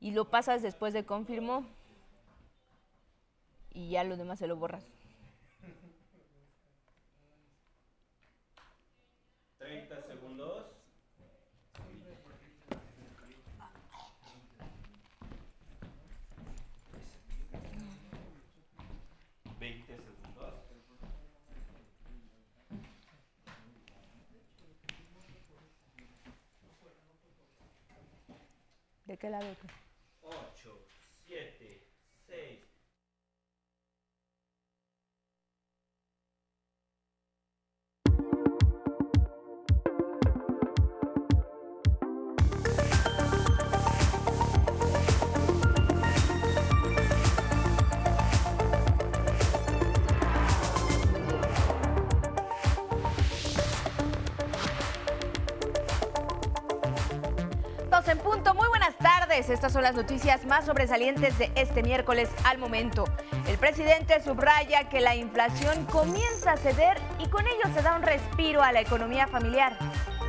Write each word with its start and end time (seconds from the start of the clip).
y 0.00 0.12
lo 0.12 0.30
pasas 0.30 0.62
después 0.62 0.92
de 0.92 1.04
confirmó 1.04 1.66
y 3.70 3.90
ya 3.90 4.04
lo 4.04 4.16
demás 4.16 4.38
se 4.38 4.46
lo 4.46 4.56
borras. 4.56 4.84
30 9.58 10.02
segundos. 10.02 10.66
Veinte 19.60 19.96
segundos. 19.96 20.54
¿De 29.04 29.16
qué 29.16 29.30
lado? 29.30 29.46
Estas 59.30 59.72
son 59.72 59.82
las 59.82 59.94
noticias 59.94 60.46
más 60.46 60.64
sobresalientes 60.64 61.36
de 61.38 61.52
este 61.54 61.82
miércoles 61.82 62.30
al 62.44 62.56
momento. 62.56 63.04
El 63.46 63.58
presidente 63.58 64.22
subraya 64.22 64.88
que 64.88 65.00
la 65.00 65.16
inflación 65.16 65.84
comienza 65.84 66.52
a 66.52 66.56
ceder 66.56 66.98
y 67.18 67.28
con 67.28 67.46
ello 67.46 67.74
se 67.74 67.82
da 67.82 67.94
un 67.94 68.02
respiro 68.02 68.62
a 68.62 68.72
la 68.72 68.80
economía 68.80 69.26
familiar. 69.26 69.76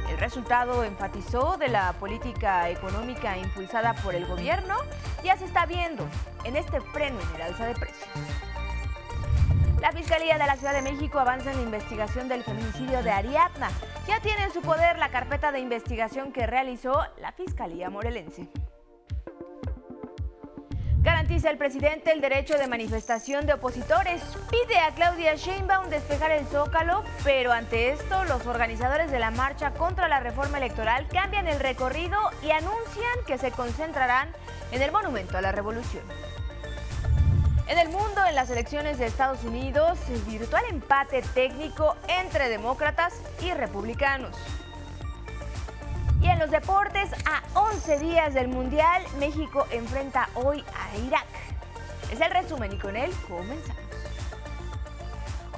El 0.09 0.17
resultado 0.17 0.83
enfatizó 0.83 1.55
de 1.57 1.69
la 1.69 1.93
política 1.93 2.69
económica 2.69 3.37
impulsada 3.37 3.93
por 3.95 4.15
el 4.15 4.25
gobierno 4.25 4.75
ya 5.23 5.37
se 5.37 5.45
está 5.45 5.65
viendo 5.65 6.05
en 6.43 6.57
este 6.57 6.81
freno 6.81 7.19
en 7.21 7.35
el 7.35 7.41
alza 7.41 7.67
de 7.67 7.75
precios. 7.75 8.09
La 9.79 9.93
Fiscalía 9.93 10.37
de 10.37 10.45
la 10.45 10.57
Ciudad 10.57 10.73
de 10.73 10.81
México 10.81 11.19
avanza 11.19 11.51
en 11.51 11.57
la 11.57 11.63
investigación 11.63 12.27
del 12.27 12.43
feminicidio 12.43 13.01
de 13.01 13.11
Ariadna. 13.11 13.69
Ya 14.07 14.19
tiene 14.19 14.43
en 14.43 14.51
su 14.51 14.61
poder 14.61 14.99
la 14.99 15.09
carpeta 15.09 15.53
de 15.53 15.61
investigación 15.61 16.33
que 16.33 16.45
realizó 16.45 17.01
la 17.21 17.31
Fiscalía 17.31 17.89
Morelense. 17.89 18.49
Garantiza 21.29 21.51
el 21.51 21.59
presidente 21.59 22.11
el 22.11 22.21
derecho 22.21 22.57
de 22.57 22.67
manifestación 22.67 23.45
de 23.45 23.53
opositores. 23.53 24.19
Pide 24.49 24.79
a 24.79 24.95
Claudia 24.95 25.35
Sheinbaum 25.35 25.87
despejar 25.87 26.31
el 26.31 26.43
zócalo, 26.47 27.03
pero 27.23 27.51
ante 27.51 27.91
esto 27.91 28.23
los 28.23 28.47
organizadores 28.47 29.11
de 29.11 29.19
la 29.19 29.29
marcha 29.29 29.69
contra 29.75 30.07
la 30.07 30.21
reforma 30.21 30.57
electoral 30.57 31.07
cambian 31.07 31.47
el 31.47 31.59
recorrido 31.59 32.17
y 32.41 32.49
anuncian 32.49 33.13
que 33.27 33.37
se 33.37 33.51
concentrarán 33.51 34.29
en 34.71 34.81
el 34.81 34.91
monumento 34.91 35.37
a 35.37 35.41
la 35.41 35.51
revolución. 35.51 36.03
En 37.67 37.77
el 37.77 37.89
mundo, 37.89 38.25
en 38.27 38.33
las 38.33 38.49
elecciones 38.49 38.97
de 38.97 39.05
Estados 39.05 39.43
Unidos, 39.43 39.99
virtual 40.25 40.63
empate 40.67 41.21
técnico 41.35 41.95
entre 42.07 42.49
demócratas 42.49 43.13
y 43.39 43.53
republicanos. 43.53 44.35
Y 46.21 46.27
en 46.27 46.39
los 46.39 46.51
deportes, 46.51 47.09
a 47.25 47.41
11 47.57 47.99
días 47.99 48.33
del 48.33 48.49
Mundial, 48.49 49.03
México 49.19 49.65
enfrenta 49.71 50.29
hoy 50.35 50.63
a 50.75 50.97
Irak. 50.97 51.27
Es 52.11 52.19
el 52.19 52.31
resumen 52.31 52.73
y 52.73 52.77
con 52.77 52.95
él 52.95 53.11
comenzamos. 53.27 53.88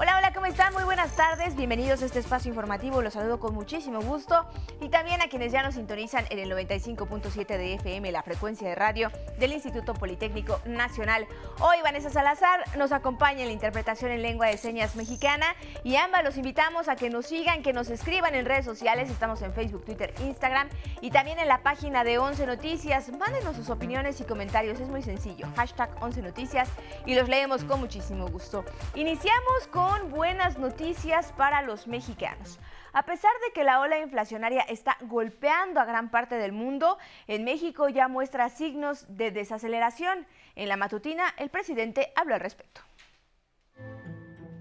Hola, 0.01 0.17
hola, 0.17 0.33
¿cómo 0.33 0.47
están? 0.47 0.73
Muy 0.73 0.83
buenas 0.83 1.15
tardes. 1.15 1.55
Bienvenidos 1.55 2.01
a 2.01 2.07
este 2.07 2.17
espacio 2.17 2.49
informativo. 2.49 3.03
Los 3.03 3.13
saludo 3.13 3.39
con 3.39 3.53
muchísimo 3.53 4.01
gusto. 4.01 4.47
Y 4.81 4.89
también 4.89 5.21
a 5.21 5.27
quienes 5.27 5.51
ya 5.51 5.61
nos 5.61 5.75
sintonizan 5.75 6.25
en 6.31 6.39
el 6.39 6.51
95.7 6.51 7.45
de 7.45 7.75
FM, 7.75 8.11
la 8.11 8.23
frecuencia 8.23 8.67
de 8.67 8.73
radio 8.73 9.11
del 9.37 9.53
Instituto 9.53 9.93
Politécnico 9.93 10.59
Nacional. 10.65 11.27
Hoy 11.59 11.77
Vanessa 11.83 12.09
Salazar 12.09 12.63
nos 12.79 12.91
acompaña 12.91 13.41
en 13.41 13.49
la 13.49 13.53
interpretación 13.53 14.09
en 14.09 14.23
lengua 14.23 14.47
de 14.47 14.57
señas 14.57 14.95
mexicana. 14.95 15.45
Y 15.83 15.97
ambas 15.97 16.23
los 16.23 16.35
invitamos 16.35 16.87
a 16.87 16.95
que 16.95 17.11
nos 17.11 17.27
sigan, 17.27 17.61
que 17.61 17.71
nos 17.71 17.91
escriban 17.91 18.33
en 18.33 18.45
redes 18.45 18.65
sociales. 18.65 19.11
Estamos 19.11 19.43
en 19.43 19.53
Facebook, 19.53 19.85
Twitter, 19.85 20.15
Instagram 20.21 20.67
y 21.01 21.11
también 21.11 21.37
en 21.37 21.47
la 21.47 21.61
página 21.61 22.03
de 22.03 22.17
11 22.17 22.47
Noticias. 22.47 23.11
Mándenos 23.19 23.55
sus 23.55 23.69
opiniones 23.69 24.19
y 24.19 24.23
comentarios. 24.23 24.79
Es 24.79 24.89
muy 24.89 25.03
sencillo. 25.03 25.45
Hashtag 25.55 25.91
11 26.01 26.23
Noticias 26.23 26.69
y 27.05 27.13
los 27.13 27.29
leemos 27.29 27.63
con 27.65 27.79
muchísimo 27.79 28.27
gusto. 28.29 28.65
Iniciamos 28.95 29.67
con 29.69 29.90
buenas 30.09 30.57
noticias 30.57 31.31
para 31.33 31.61
los 31.61 31.87
mexicanos. 31.87 32.59
A 32.93 33.03
pesar 33.03 33.31
de 33.45 33.53
que 33.53 33.63
la 33.63 33.79
ola 33.79 33.99
inflacionaria 33.99 34.61
está 34.61 34.97
golpeando 35.01 35.79
a 35.79 35.85
gran 35.85 36.11
parte 36.11 36.35
del 36.35 36.51
mundo, 36.51 36.97
en 37.27 37.43
México 37.43 37.87
ya 37.89 38.07
muestra 38.07 38.49
signos 38.49 39.05
de 39.07 39.31
desaceleración. 39.31 40.25
En 40.55 40.67
la 40.67 40.77
matutina, 40.77 41.23
el 41.37 41.49
presidente 41.49 42.11
habló 42.15 42.35
al 42.35 42.41
respecto. 42.41 42.81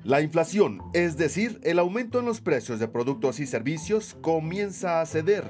La 0.04 0.20
inflación, 0.20 0.80
es 0.94 1.16
decir, 1.16 1.60
el 1.62 1.78
aumento 1.78 2.20
en 2.20 2.26
los 2.26 2.40
precios 2.40 2.78
de 2.78 2.88
productos 2.88 3.38
y 3.40 3.46
servicios, 3.46 4.16
comienza 4.22 5.00
a 5.00 5.06
ceder, 5.06 5.44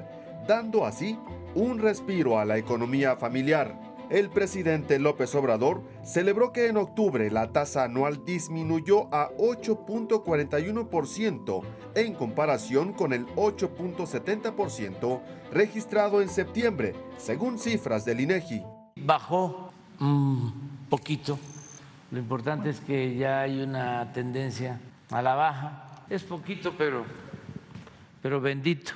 dando 0.49 0.85
así 0.85 1.19
un 1.55 1.79
respiro 1.79 2.39
a 2.39 2.45
la 2.45 2.59
economía 2.59 3.17
familiar. 3.17 3.90
El 4.11 4.29
presidente 4.29 4.99
López 4.99 5.35
Obrador 5.37 5.85
celebró 6.03 6.53
que 6.53 6.67
en 6.67 6.77
octubre 6.77 7.31
la 7.31 7.53
tasa 7.53 7.85
anual 7.85 8.25
disminuyó 8.25 9.07
a 9.15 9.31
8.41% 9.39 11.63
en 11.95 12.15
comparación 12.15 12.93
con 12.93 13.13
el 13.13 13.25
8.70% 13.37 15.21
registrado 15.53 16.21
en 16.23 16.29
septiembre, 16.29 16.97
según 17.19 17.61
cifras 17.61 18.05
del 18.05 18.19
INEGI. 18.19 18.65
Bajó 18.97 19.71
un 20.01 20.87
poquito. 20.91 21.39
Lo 22.11 22.19
importante 22.19 22.71
es 22.71 22.81
que 22.81 23.15
ya 23.15 23.43
hay 23.43 23.61
una 23.61 24.13
tendencia 24.13 24.81
a 25.13 25.23
la 25.23 25.37
baja. 25.37 26.03
Es 26.11 26.25
poquito, 26.25 26.75
pero, 26.77 27.05
pero 28.21 28.41
bendito. 28.41 28.91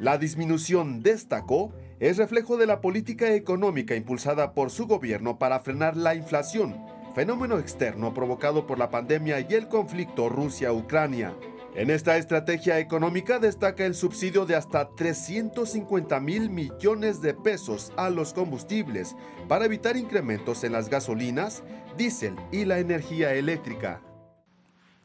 La 0.00 0.18
disminución, 0.18 1.00
destacó, 1.00 1.72
es 2.00 2.18
reflejo 2.18 2.56
de 2.56 2.66
la 2.66 2.80
política 2.80 3.32
económica 3.34 3.94
impulsada 3.94 4.52
por 4.52 4.70
su 4.70 4.86
gobierno 4.86 5.38
para 5.38 5.60
frenar 5.60 5.96
la 5.96 6.14
inflación, 6.14 6.76
fenómeno 7.14 7.58
externo 7.58 8.12
provocado 8.12 8.66
por 8.66 8.78
la 8.78 8.90
pandemia 8.90 9.40
y 9.40 9.54
el 9.54 9.68
conflicto 9.68 10.28
Rusia-Ucrania. 10.28 11.34
En 11.74 11.90
esta 11.90 12.16
estrategia 12.16 12.78
económica 12.78 13.38
destaca 13.38 13.84
el 13.84 13.94
subsidio 13.94 14.46
de 14.46 14.56
hasta 14.56 14.88
350 14.94 16.20
mil 16.20 16.50
millones 16.50 17.20
de 17.20 17.34
pesos 17.34 17.92
a 17.96 18.08
los 18.08 18.32
combustibles 18.32 19.14
para 19.48 19.66
evitar 19.66 19.96
incrementos 19.96 20.64
en 20.64 20.72
las 20.72 20.88
gasolinas, 20.88 21.62
diésel 21.96 22.34
y 22.50 22.64
la 22.64 22.78
energía 22.78 23.34
eléctrica. 23.34 24.00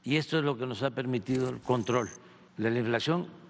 Y 0.03 0.15
esto 0.15 0.37
es 0.37 0.43
lo 0.43 0.57
que 0.57 0.65
nos 0.65 0.81
ha 0.83 0.91
permitido 0.91 1.49
el 1.49 1.59
control 1.59 2.09
de 2.57 2.69
la 2.69 2.79
inflación 2.79 3.40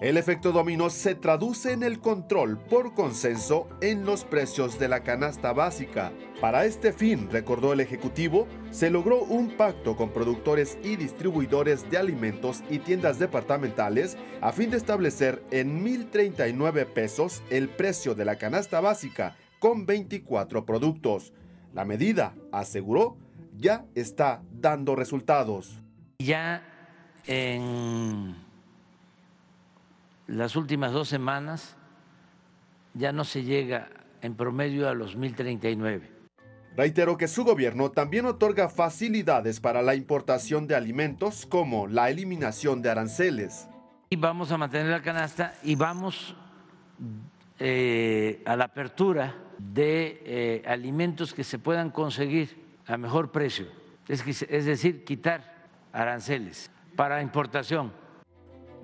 el 0.00 0.16
efecto 0.16 0.50
dominó 0.50 0.88
se 0.88 1.14
traduce 1.14 1.72
en 1.72 1.82
el 1.82 2.00
control 2.00 2.58
por 2.58 2.94
consenso 2.94 3.68
en 3.82 4.06
los 4.06 4.24
precios 4.24 4.78
de 4.78 4.88
la 4.88 5.02
canasta 5.02 5.52
básica. 5.52 6.12
Para 6.40 6.64
este 6.64 6.94
fin, 6.94 7.28
recordó 7.30 7.74
el 7.74 7.80
Ejecutivo, 7.80 8.48
se 8.70 8.88
logró 8.88 9.22
un 9.22 9.58
pacto 9.58 9.96
con 9.96 10.10
productores 10.10 10.78
y 10.82 10.96
distribuidores 10.96 11.90
de 11.90 11.98
alimentos 11.98 12.62
y 12.70 12.78
tiendas 12.78 13.18
departamentales 13.18 14.16
a 14.40 14.52
fin 14.52 14.70
de 14.70 14.78
establecer 14.78 15.44
en 15.50 15.84
1.039 15.84 16.86
pesos 16.86 17.42
el 17.50 17.68
precio 17.68 18.14
de 18.14 18.24
la 18.24 18.36
canasta 18.36 18.80
básica 18.80 19.36
con 19.58 19.84
24 19.84 20.64
productos. 20.64 21.34
La 21.74 21.84
medida, 21.84 22.34
aseguró, 22.52 23.18
ya 23.54 23.84
está 23.94 24.42
dando 24.50 24.96
resultados. 24.96 25.78
Ya 26.18 26.62
en 27.26 28.49
las 30.30 30.54
últimas 30.54 30.92
dos 30.92 31.08
semanas 31.08 31.76
ya 32.94 33.12
no 33.12 33.24
se 33.24 33.42
llega 33.42 33.88
en 34.22 34.36
promedio 34.36 34.88
a 34.88 34.94
los 34.94 35.18
1.039. 35.18 36.02
Reiteró 36.76 37.16
que 37.16 37.26
su 37.26 37.44
gobierno 37.44 37.90
también 37.90 38.26
otorga 38.26 38.68
facilidades 38.68 39.58
para 39.58 39.82
la 39.82 39.96
importación 39.96 40.68
de 40.68 40.76
alimentos 40.76 41.46
como 41.46 41.88
la 41.88 42.10
eliminación 42.10 42.80
de 42.80 42.90
aranceles. 42.90 43.68
Y 44.10 44.16
vamos 44.16 44.52
a 44.52 44.58
mantener 44.58 44.86
la 44.86 45.02
canasta 45.02 45.54
y 45.64 45.74
vamos 45.74 46.36
eh, 47.58 48.40
a 48.46 48.54
la 48.54 48.64
apertura 48.64 49.34
de 49.58 50.22
eh, 50.24 50.62
alimentos 50.66 51.34
que 51.34 51.42
se 51.42 51.58
puedan 51.58 51.90
conseguir 51.90 52.56
a 52.86 52.96
mejor 52.96 53.32
precio, 53.32 53.66
es, 54.08 54.24
es 54.42 54.64
decir, 54.64 55.04
quitar 55.04 55.68
aranceles 55.92 56.70
para 56.96 57.20
importación 57.20 57.92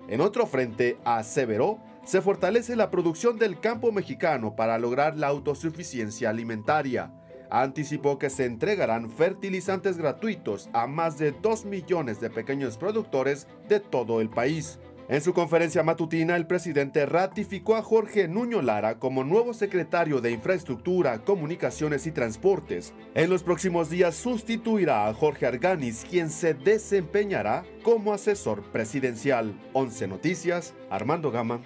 en 0.08 0.20
otro 0.20 0.46
frente, 0.46 0.98
aseveró, 1.04 1.78
se 2.04 2.22
fortalece 2.22 2.76
la 2.76 2.90
producción 2.90 3.38
del 3.38 3.58
campo 3.58 3.90
mexicano 3.90 4.54
para 4.54 4.78
lograr 4.78 5.16
la 5.16 5.26
autosuficiencia 5.26 6.30
alimentaria. 6.30 7.12
Anticipó 7.50 8.18
que 8.18 8.30
se 8.30 8.44
entregarán 8.44 9.10
fertilizantes 9.10 9.98
gratuitos 9.98 10.68
a 10.72 10.86
más 10.86 11.18
de 11.18 11.32
2 11.32 11.64
millones 11.64 12.20
de 12.20 12.30
pequeños 12.30 12.76
productores 12.76 13.48
de 13.68 13.80
todo 13.80 14.20
el 14.20 14.30
país. 14.30 14.78
En 15.08 15.20
su 15.20 15.32
conferencia 15.32 15.84
matutina, 15.84 16.34
el 16.34 16.48
presidente 16.48 17.06
ratificó 17.06 17.76
a 17.76 17.82
Jorge 17.82 18.26
Nuño 18.26 18.60
Lara 18.60 18.98
como 18.98 19.22
nuevo 19.22 19.54
secretario 19.54 20.20
de 20.20 20.32
Infraestructura, 20.32 21.20
Comunicaciones 21.20 22.08
y 22.08 22.10
Transportes. 22.10 22.92
En 23.14 23.30
los 23.30 23.44
próximos 23.44 23.88
días 23.88 24.16
sustituirá 24.16 25.06
a 25.06 25.14
Jorge 25.14 25.46
Arganis, 25.46 26.04
quien 26.10 26.28
se 26.28 26.54
desempeñará 26.54 27.64
como 27.84 28.12
asesor 28.12 28.64
presidencial. 28.72 29.54
11 29.74 30.08
Noticias, 30.08 30.74
Armando 30.90 31.30
Gama. 31.30 31.60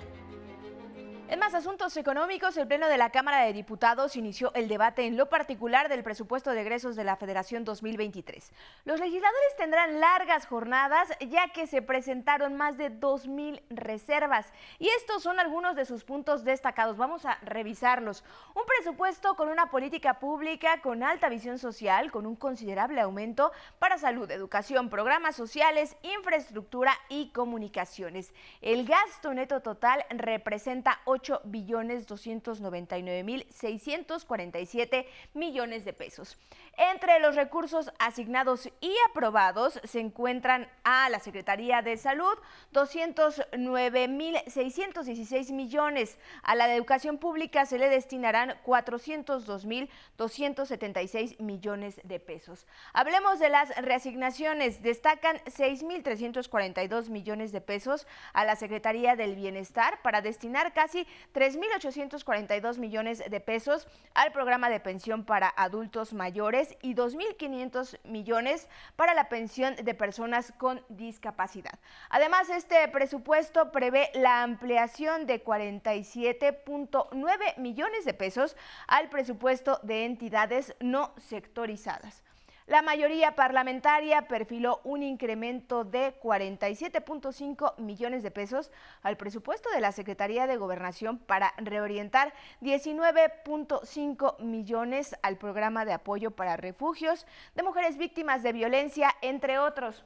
Asuntos 1.55 1.97
económicos, 1.97 2.57
el 2.57 2.69
Pleno 2.69 2.89
de 2.89 2.99
la 2.99 3.11
Cámara 3.11 3.43
de 3.45 3.53
Diputados 3.53 4.17
inició 4.17 4.53
el 4.55 4.69
debate 4.69 5.07
en 5.07 5.17
lo 5.17 5.29
particular 5.29 5.89
del 5.89 6.03
presupuesto 6.03 6.51
de 6.51 6.61
egresos 6.61 6.97
de 6.97 7.05
la 7.05 7.17
Federación 7.17 7.65
2023. 7.65 8.53
Los 8.85 9.01
legisladores 9.01 9.57
tendrán 9.57 10.01
largas 10.01 10.47
jornadas 10.47 11.09
ya 11.29 11.49
que 11.49 11.67
se 11.67 11.83
presentaron 11.83 12.57
más 12.57 12.77
de 12.77 12.91
2.000 12.91 13.63
reservas 13.71 14.53
y 14.79 14.89
estos 14.89 15.23
son 15.23 15.41
algunos 15.41 15.77
de 15.77 15.85
sus 15.85 16.05
puntos 16.05 16.45
destacados. 16.45 16.97
Vamos 16.97 17.25
a 17.25 17.39
revisarlos. 17.43 18.25
Un 18.55 18.63
presupuesto 18.67 19.35
con 19.35 19.49
una 19.49 19.71
política 19.71 20.21
pública 20.21 20.81
con 20.83 21.03
alta 21.03 21.29
visión 21.29 21.59
social, 21.59 22.11
con 22.11 22.27
un 22.27 22.37
considerable 22.37 23.01
aumento 23.01 23.51
para 23.79 23.99
salud, 23.99 24.31
educación, 24.31 24.91
programas 24.91 25.37
sociales, 25.37 25.97
infraestructura 26.03 26.93
y 27.09 27.31
comunicaciones. 27.31 28.33
El 28.61 28.87
gasto 28.87 29.35
neto 29.35 29.61
total 29.61 30.05
representa 30.11 31.01
8 31.07 31.40
billones 31.45 32.07
299 32.07 33.25
mil 33.25 33.47
647 33.51 35.07
millones 35.35 35.85
de 35.85 35.93
pesos. 35.93 36.37
Entre 36.77 37.19
los 37.21 37.37
recursos 37.37 37.93
asignados 37.99 38.71
y 38.81 38.95
aprobados 39.11 39.81
se 39.85 40.01
encuentran 40.01 40.69
a 40.85 41.09
la 41.11 41.21
Secretaría 41.21 41.83
de 41.83 41.97
Salud 41.97 42.39
209 42.73 44.09
mil 44.09 44.37
616 44.47 45.51
millones. 45.51 46.19
A 46.43 46.55
la 46.55 46.67
de 46.67 46.75
Educación 46.75 47.19
Pública 47.19 47.67
se 47.67 47.79
le 47.79 47.89
destinarán 47.89 48.57
402 48.65 49.65
mil 49.67 49.91
276 50.17 51.41
millones 51.41 52.01
de 52.05 52.21
pesos. 52.21 52.67
Hablemos 52.93 53.39
de 53.39 53.49
las 53.49 53.77
reasignaciones. 53.77 54.83
Destacan 54.83 55.41
6 55.47 55.83
mil 55.83 56.03
342 56.03 57.11
millones 57.11 57.53
de 57.53 57.61
pesos 57.61 58.07
a 58.33 58.45
la 58.45 58.57
Secretaría 58.57 59.17
del 59.17 59.35
Bienestar 59.35 60.01
para 60.03 60.23
destinar 60.23 60.73
casi 60.73 61.07
3.842 61.33 62.79
millones 62.79 63.23
de 63.29 63.41
pesos 63.41 63.89
al 64.15 64.31
programa 64.33 64.71
de 64.71 64.81
pensión 64.81 65.25
para 65.25 65.53
adultos 65.57 66.13
mayores 66.13 66.77
y 66.83 66.95
2.500 66.95 67.99
millones 68.05 68.69
para 68.97 69.15
la 69.15 69.29
pensión 69.29 69.75
de 69.77 69.95
personas 69.95 70.53
con 70.59 70.85
discapacidad. 70.89 71.79
Además, 72.09 72.51
este 72.51 72.89
presupuesto 72.89 73.71
prevé 73.73 74.11
la 74.15 74.43
ampliación 74.43 75.27
de 75.27 75.45
47.9 75.45 77.59
millones 77.59 78.05
de 78.05 78.15
pesos 78.15 78.57
al 78.87 79.09
presupuesto 79.09 79.81
de 79.83 80.05
entidades 80.05 80.75
no 80.81 81.13
sectorizadas. 81.19 82.23
La 82.71 82.83
mayoría 82.83 83.35
parlamentaria 83.35 84.29
perfiló 84.29 84.81
un 84.85 85.03
incremento 85.03 85.83
de 85.83 86.15
47.5 86.21 87.77
millones 87.79 88.23
de 88.23 88.31
pesos 88.31 88.71
al 89.03 89.17
presupuesto 89.17 89.69
de 89.71 89.81
la 89.81 89.91
Secretaría 89.91 90.47
de 90.47 90.57
Gobernación 90.57 91.19
para 91.19 91.53
reorientar 91.57 92.33
19.5 92.61 94.39
millones 94.39 95.17
al 95.25 95.37
programa 95.37 95.85
de 95.85 95.95
apoyo 95.95 96.31
para 96.31 96.57
refugios 96.57 97.27
de 97.57 97.65
mujeres 97.65 97.97
víctimas 97.97 98.45
de 98.45 98.53
violencia, 98.53 99.17
entre 99.21 99.59
otros. 99.59 100.05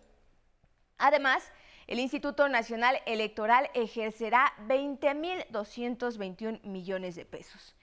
Además, 0.96 1.52
el 1.86 1.98
Instituto 1.98 2.48
Nacional 2.48 2.98
Electoral 3.04 3.68
ejercerá 3.74 4.54
20.221 4.66 6.62
millones 6.62 7.14
de 7.14 7.26
pesos. 7.26 7.76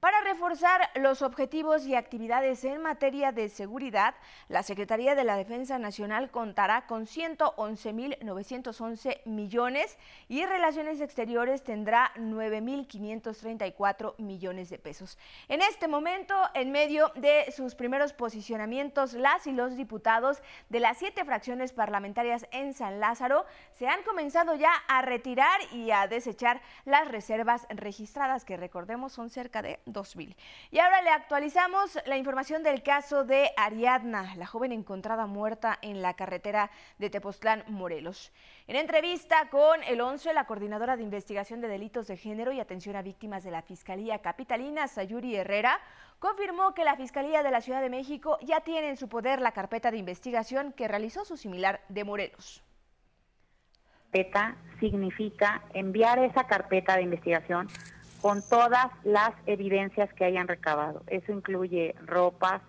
Para 0.00 0.20
reforzar 0.22 0.88
los 0.94 1.20
objetivos 1.20 1.84
y 1.84 1.94
actividades 1.94 2.64
en 2.64 2.80
materia 2.80 3.32
de 3.32 3.50
seguridad, 3.50 4.14
la 4.48 4.62
Secretaría 4.62 5.14
de 5.14 5.24
la 5.24 5.36
Defensa 5.36 5.78
Nacional 5.78 6.30
contará 6.30 6.86
con 6.86 7.04
111.911 7.04 9.20
millones 9.26 9.98
y 10.26 10.46
Relaciones 10.46 11.02
Exteriores 11.02 11.62
tendrá 11.62 12.12
9.534 12.16 14.14
millones 14.16 14.70
de 14.70 14.78
pesos. 14.78 15.18
En 15.48 15.60
este 15.60 15.86
momento, 15.86 16.34
en 16.54 16.72
medio 16.72 17.12
de 17.16 17.52
sus 17.54 17.74
primeros 17.74 18.14
posicionamientos, 18.14 19.12
las 19.12 19.46
y 19.46 19.52
los 19.52 19.76
diputados 19.76 20.42
de 20.70 20.80
las 20.80 20.96
siete 20.96 21.26
fracciones 21.26 21.74
parlamentarias 21.74 22.46
en 22.52 22.72
San 22.72 23.00
Lázaro 23.00 23.44
se 23.72 23.86
han 23.86 24.02
comenzado 24.04 24.54
ya 24.54 24.72
a 24.88 25.02
retirar 25.02 25.60
y 25.72 25.90
a 25.90 26.06
desechar 26.06 26.62
las 26.86 27.06
reservas 27.08 27.66
registradas, 27.68 28.46
que 28.46 28.56
recordemos 28.56 29.12
son 29.12 29.28
cerca 29.28 29.60
de 29.60 29.78
2000. 29.92 30.36
Y 30.70 30.78
ahora 30.78 31.02
le 31.02 31.10
actualizamos 31.10 31.98
la 32.06 32.16
información 32.16 32.62
del 32.62 32.82
caso 32.82 33.24
de 33.24 33.50
Ariadna, 33.56 34.34
la 34.36 34.46
joven 34.46 34.72
encontrada 34.72 35.26
muerta 35.26 35.78
en 35.82 36.02
la 36.02 36.14
carretera 36.14 36.70
de 36.98 37.10
Tepoztlán, 37.10 37.64
Morelos. 37.68 38.32
En 38.66 38.76
entrevista 38.76 39.48
con 39.50 39.82
el 39.84 40.00
11, 40.00 40.32
la 40.32 40.46
coordinadora 40.46 40.96
de 40.96 41.02
investigación 41.02 41.60
de 41.60 41.68
delitos 41.68 42.06
de 42.06 42.16
género 42.16 42.52
y 42.52 42.60
atención 42.60 42.96
a 42.96 43.02
víctimas 43.02 43.44
de 43.44 43.50
la 43.50 43.62
Fiscalía 43.62 44.20
Capitalina, 44.20 44.88
Sayuri 44.88 45.36
Herrera, 45.36 45.80
confirmó 46.18 46.74
que 46.74 46.84
la 46.84 46.96
Fiscalía 46.96 47.42
de 47.42 47.50
la 47.50 47.60
Ciudad 47.60 47.80
de 47.80 47.90
México 47.90 48.38
ya 48.42 48.60
tiene 48.60 48.90
en 48.90 48.96
su 48.96 49.08
poder 49.08 49.40
la 49.40 49.52
carpeta 49.52 49.90
de 49.90 49.96
investigación 49.96 50.72
que 50.72 50.88
realizó 50.88 51.24
su 51.24 51.36
similar 51.36 51.80
de 51.88 52.04
Morelos. 52.04 52.62
Significa 54.80 55.62
enviar 55.72 56.18
esa 56.18 56.44
carpeta 56.44 56.96
de 56.96 57.02
investigación 57.02 57.68
con 58.20 58.42
todas 58.42 58.86
las 59.04 59.32
evidencias 59.46 60.12
que 60.14 60.24
hayan 60.24 60.48
recabado. 60.48 61.02
Eso 61.06 61.32
incluye 61.32 61.94
ropas 62.04 62.62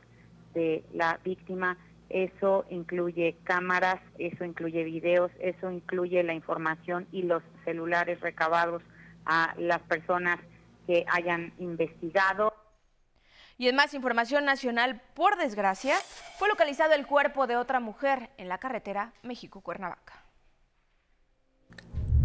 de 0.54 0.84
la 0.94 1.20
víctima, 1.24 1.78
eso 2.10 2.66
incluye 2.70 3.38
cámaras, 3.44 4.02
eso 4.18 4.44
incluye 4.44 4.84
videos, 4.84 5.32
eso 5.40 5.72
incluye 5.72 6.24
la 6.24 6.34
información 6.34 7.08
y 7.12 7.24
los 7.24 7.44
celulares 7.64 8.20
recabados 8.20 8.82
a 9.26 9.54
las 9.58 9.80
personas 9.82 10.40
que 10.88 11.06
hayan 11.10 11.54
investigado. 11.58 12.54
Y 13.58 13.68
en 13.68 13.76
más 13.76 13.94
información 13.94 14.46
nacional, 14.46 15.02
por 15.14 15.38
desgracia, 15.38 15.96
fue 16.38 16.50
localizado 16.50 16.94
el 16.94 17.06
cuerpo 17.06 17.46
de 17.46 17.56
otra 17.56 17.80
mujer 17.80 18.30
en 18.38 18.50
la 18.50 18.58
carretera 18.58 19.14
México-Cuernavaca. 19.22 20.21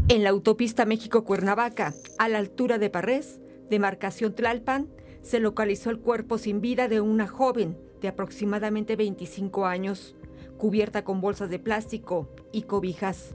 En 0.09 0.23
la 0.23 0.31
autopista 0.31 0.85
México-Cuernavaca, 0.85 1.93
a 2.19 2.29
la 2.29 2.39
altura 2.39 2.79
de 2.79 2.91
Parrés, 2.91 3.41
demarcación 3.69 4.37
Tlalpan, 4.37 4.87
se 5.23 5.41
localizó 5.41 5.91
el 5.91 5.99
cuerpo 5.99 6.39
sin 6.39 6.61
vida 6.61 6.87
de 6.87 7.01
una 7.01 7.27
joven 7.27 7.77
de 8.01 8.07
aproximadamente 8.07 8.95
25 8.95 9.67
años, 9.67 10.15
cubierta 10.59 11.03
con 11.03 11.21
bolsas 11.21 11.51
de 11.51 11.59
plástico 11.59 12.29
y 12.53 12.63
cobijas. 12.63 13.35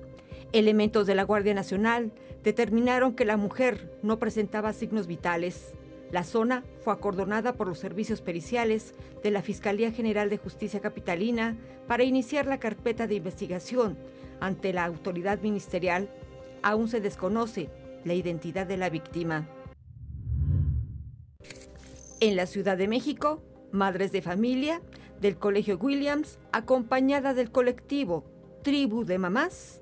Elementos 0.53 1.07
de 1.07 1.15
la 1.15 1.23
Guardia 1.23 1.53
Nacional 1.53 2.13
determinaron 2.41 3.15
que 3.15 3.25
la 3.25 3.35
mujer 3.35 3.91
no 4.01 4.17
presentaba 4.17 4.71
signos 4.71 5.07
vitales. 5.07 5.73
La 6.09 6.23
zona 6.23 6.63
fue 6.85 6.93
acordonada 6.93 7.51
por 7.51 7.67
los 7.67 7.79
servicios 7.79 8.21
periciales 8.21 8.93
de 9.21 9.31
la 9.31 9.41
Fiscalía 9.41 9.91
General 9.91 10.29
de 10.29 10.37
Justicia 10.37 10.79
Capitalina 10.79 11.57
para 11.89 12.05
iniciar 12.05 12.45
la 12.45 12.61
carpeta 12.61 13.07
de 13.07 13.15
investigación 13.15 13.97
ante 14.39 14.71
la 14.71 14.85
autoridad 14.85 15.41
ministerial 15.41 16.09
aún 16.63 16.87
se 16.87 17.01
desconoce 17.01 17.69
la 18.03 18.13
identidad 18.13 18.65
de 18.65 18.77
la 18.77 18.89
víctima. 18.89 19.47
En 22.19 22.35
la 22.35 22.45
Ciudad 22.45 22.77
de 22.77 22.87
México, 22.87 23.41
madres 23.71 24.11
de 24.11 24.21
familia 24.21 24.81
del 25.19 25.37
Colegio 25.37 25.77
Williams, 25.77 26.39
acompañada 26.51 27.33
del 27.33 27.51
colectivo 27.51 28.25
Tribu 28.63 29.05
de 29.05 29.17
Mamás, 29.17 29.81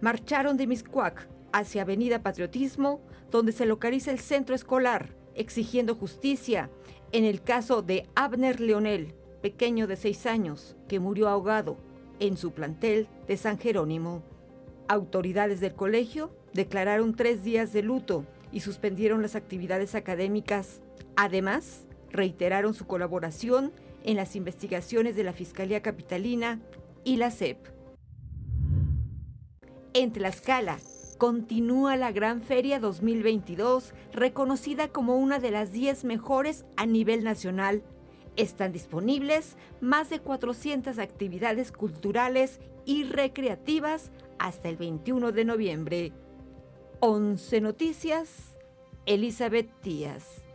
marcharon 0.00 0.56
de 0.56 0.66
Miscuac 0.66 1.28
hacia 1.52 1.82
Avenida 1.82 2.22
Patriotismo, 2.22 3.00
donde 3.30 3.52
se 3.52 3.66
localiza 3.66 4.10
el 4.10 4.18
centro 4.18 4.54
escolar, 4.54 5.16
exigiendo 5.34 5.94
justicia 5.94 6.70
en 7.12 7.24
el 7.24 7.42
caso 7.42 7.82
de 7.82 8.08
Abner 8.14 8.60
Leonel, 8.60 9.14
pequeño 9.40 9.86
de 9.86 9.96
seis 9.96 10.26
años, 10.26 10.76
que 10.88 11.00
murió 11.00 11.28
ahogado 11.28 11.78
en 12.18 12.36
su 12.36 12.52
plantel 12.52 13.08
de 13.26 13.36
San 13.36 13.58
Jerónimo. 13.58 14.22
Autoridades 14.88 15.60
del 15.60 15.74
colegio 15.74 16.30
declararon 16.52 17.16
tres 17.16 17.42
días 17.42 17.72
de 17.72 17.82
luto 17.82 18.24
y 18.52 18.60
suspendieron 18.60 19.20
las 19.20 19.34
actividades 19.34 19.94
académicas. 19.96 20.80
Además, 21.16 21.86
reiteraron 22.10 22.72
su 22.72 22.86
colaboración 22.86 23.72
en 24.04 24.16
las 24.16 24.36
investigaciones 24.36 25.16
de 25.16 25.24
la 25.24 25.32
Fiscalía 25.32 25.82
Capitalina 25.82 26.60
y 27.02 27.16
la 27.16 27.32
CEP. 27.32 27.58
En 29.92 30.12
Tlaxcala, 30.12 30.78
continúa 31.18 31.96
la 31.96 32.12
Gran 32.12 32.42
Feria 32.42 32.78
2022, 32.78 33.92
reconocida 34.12 34.88
como 34.88 35.16
una 35.16 35.40
de 35.40 35.50
las 35.50 35.72
10 35.72 36.04
mejores 36.04 36.64
a 36.76 36.86
nivel 36.86 37.24
nacional. 37.24 37.82
Están 38.36 38.72
disponibles 38.72 39.56
más 39.80 40.10
de 40.10 40.20
400 40.20 40.98
actividades 40.98 41.72
culturales 41.72 42.60
y 42.84 43.04
recreativas 43.04 44.12
hasta 44.38 44.68
el 44.68 44.76
21 44.76 45.32
de 45.32 45.44
noviembre. 45.44 46.12
11 47.00 47.60
Noticias, 47.60 48.56
Elizabeth 49.04 49.70
Díaz. 49.82 50.46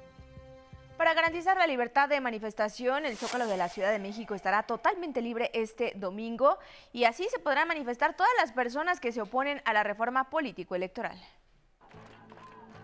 Para 1.01 1.15
garantizar 1.15 1.57
la 1.57 1.65
libertad 1.65 2.09
de 2.09 2.21
manifestación, 2.21 3.07
el 3.07 3.17
Zócalo 3.17 3.47
de 3.47 3.57
la 3.57 3.69
Ciudad 3.69 3.91
de 3.91 3.97
México 3.97 4.35
estará 4.35 4.63
totalmente 4.63 5.21
libre 5.23 5.49
este 5.55 5.93
domingo 5.95 6.59
y 6.93 7.05
así 7.05 7.27
se 7.31 7.39
podrán 7.39 7.67
manifestar 7.67 8.15
todas 8.15 8.31
las 8.39 8.51
personas 8.51 8.99
que 8.99 9.11
se 9.11 9.21
oponen 9.21 9.63
a 9.65 9.73
la 9.73 9.81
reforma 9.81 10.29
político-electoral. 10.29 11.17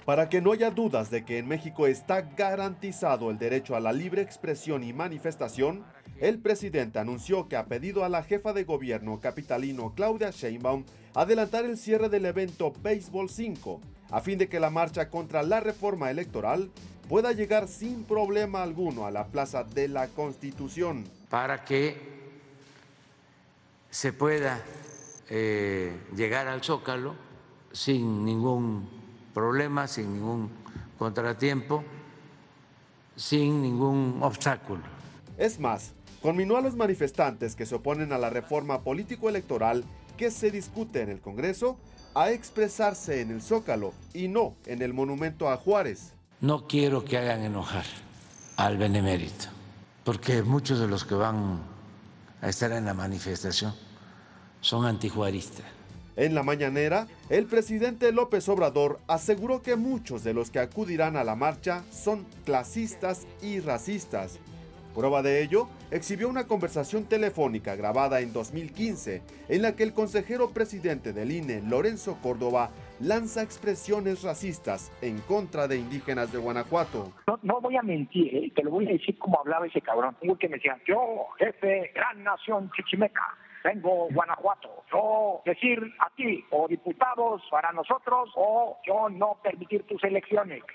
Para 0.04 0.30
que 0.30 0.42
no 0.42 0.54
haya 0.54 0.72
dudas 0.72 1.12
de 1.12 1.26
que 1.26 1.38
en 1.38 1.48
México 1.48 1.86
está 1.86 2.22
garantizado 2.22 3.30
el 3.30 3.38
derecho 3.38 3.76
a 3.76 3.80
la 3.80 3.94
libre 3.94 4.24
expresión 4.24 4.84
y 4.84 4.94
manifestación, 4.94 5.86
el 6.20 6.40
presidente 6.40 7.00
anunció 7.00 7.48
que 7.48 7.56
ha 7.56 7.66
pedido 7.66 8.04
a 8.04 8.10
la 8.10 8.24
jefa 8.24 8.54
de 8.54 8.64
gobierno 8.64 9.20
capitalino 9.20 9.94
Claudia 9.96 10.32
Sheinbaum 10.32 10.84
adelantar 11.14 11.66
el 11.66 11.78
cierre 11.78 12.10
del 12.10 12.26
evento 12.26 12.74
Béisbol 12.82 13.30
5, 13.30 13.82
a 14.12 14.22
fin 14.22 14.38
de 14.38 14.50
que 14.50 14.60
la 14.60 14.70
marcha 14.70 15.10
contra 15.10 15.44
la 15.44 15.60
reforma 15.60 16.10
electoral 16.12 16.72
pueda 17.08 17.32
llegar 17.32 17.68
sin 17.68 18.04
problema 18.04 18.64
alguno 18.64 19.06
a 19.06 19.12
la 19.12 19.28
Plaza 19.28 19.64
de 19.64 19.88
la 19.88 20.08
Constitución. 20.08 21.06
Para 21.30 21.64
que 21.64 21.96
se 23.90 24.14
pueda 24.14 24.62
eh, 25.30 25.96
llegar 26.16 26.48
al 26.48 26.64
Zócalo 26.64 27.16
sin 27.72 28.26
ningún 28.26 28.90
problema, 29.34 29.88
sin 29.88 30.14
ningún 30.14 30.50
contratiempo, 30.98 31.84
sin 33.16 33.62
ningún 33.62 34.20
obstáculo. 34.22 34.82
Es 35.38 35.60
más, 35.60 35.94
conminó 36.28 36.58
a 36.58 36.62
los 36.62 36.76
manifestantes 36.76 37.56
que 37.56 37.66
se 37.66 37.76
oponen 37.76 38.12
a 38.12 38.18
la 38.18 38.30
reforma 38.30 38.82
político-electoral 38.82 39.86
que 40.18 40.30
se 40.30 40.52
discute 40.52 41.02
en 41.02 41.08
el 41.08 41.22
Congreso 41.22 41.78
a 42.16 42.32
expresarse 42.32 43.22
en 43.22 43.32
el 43.32 43.42
Zócalo 43.42 43.94
y 44.14 44.28
no 44.28 44.54
en 44.66 44.82
el 44.82 44.94
monumento 44.94 45.50
a 45.50 45.56
Juárez. 45.56 46.12
No 46.42 46.68
quiero 46.68 47.06
que 47.06 47.18
hagan 47.18 47.44
enojar 47.44 47.86
al 48.58 48.76
benemérito, 48.76 49.46
porque 50.04 50.44
muchos 50.44 50.82
de 50.82 50.88
los 50.90 51.06
que 51.06 51.16
van 51.16 51.62
a 52.42 52.50
estar 52.50 52.74
en 52.74 52.84
la 52.84 52.94
manifestación 52.94 53.74
son 54.60 54.86
antijuaristas. 54.86 55.64
En 56.18 56.36
la 56.36 56.44
mañanera, 56.44 57.08
el 57.30 57.46
presidente 57.46 58.12
López 58.12 58.50
Obrador 58.50 59.00
aseguró 59.08 59.62
que 59.62 59.78
muchos 59.78 60.26
de 60.26 60.34
los 60.34 60.52
que 60.52 60.60
acudirán 60.60 61.16
a 61.16 61.24
la 61.24 61.38
marcha 61.38 61.86
son 61.90 62.26
clasistas 62.44 63.28
y 63.42 63.62
racistas. 63.62 64.40
Prueba 64.98 65.22
de 65.22 65.44
ello, 65.44 65.68
exhibió 65.92 66.28
una 66.28 66.48
conversación 66.48 67.06
telefónica 67.08 67.76
grabada 67.76 68.20
en 68.20 68.34
2015 68.34 69.22
en 69.48 69.62
la 69.62 69.76
que 69.76 69.84
el 69.84 69.94
consejero 69.94 70.50
presidente 70.56 71.14
del 71.14 71.32
INE, 71.32 71.62
Lorenzo 71.62 72.18
Córdoba, 72.24 72.72
lanza 73.00 73.44
expresiones 73.44 74.24
racistas 74.24 74.92
en 75.04 75.20
contra 75.20 75.68
de 75.68 75.78
indígenas 75.78 76.32
de 76.32 76.40
Guanajuato. 76.40 77.14
No, 77.44 77.62
voy 77.62 77.78
a 77.78 77.84
mentir, 77.84 78.36
¿eh? 78.36 78.52
te 78.56 78.64
lo 78.64 78.72
voy 78.72 78.88
a 78.88 78.94
decir 78.94 79.20
como 79.20 79.40
hablaba 79.40 79.68
ese 79.68 79.82
cabrón. 79.82 80.18
Tengo 80.20 80.36
que 80.36 80.50
me 80.50 80.56
decía, 80.56 80.76
yo, 80.88 81.28
jefe, 81.38 81.92
gran 81.94 82.24
nación 82.24 82.72
chichimeca, 82.76 83.38
vengo 83.68 84.08
Guanajuato. 84.14 84.70
Yo 84.92 85.42
decir 85.46 85.80
a 86.00 86.10
ti 86.12 86.46
o 86.52 86.68
diputados 86.68 87.42
para 87.52 87.72
nosotros 87.74 88.30
o 88.36 88.78
yo 88.86 89.10
no 89.10 89.38
permitir 89.44 89.86
tus 89.88 90.02
elecciones. 90.04 90.64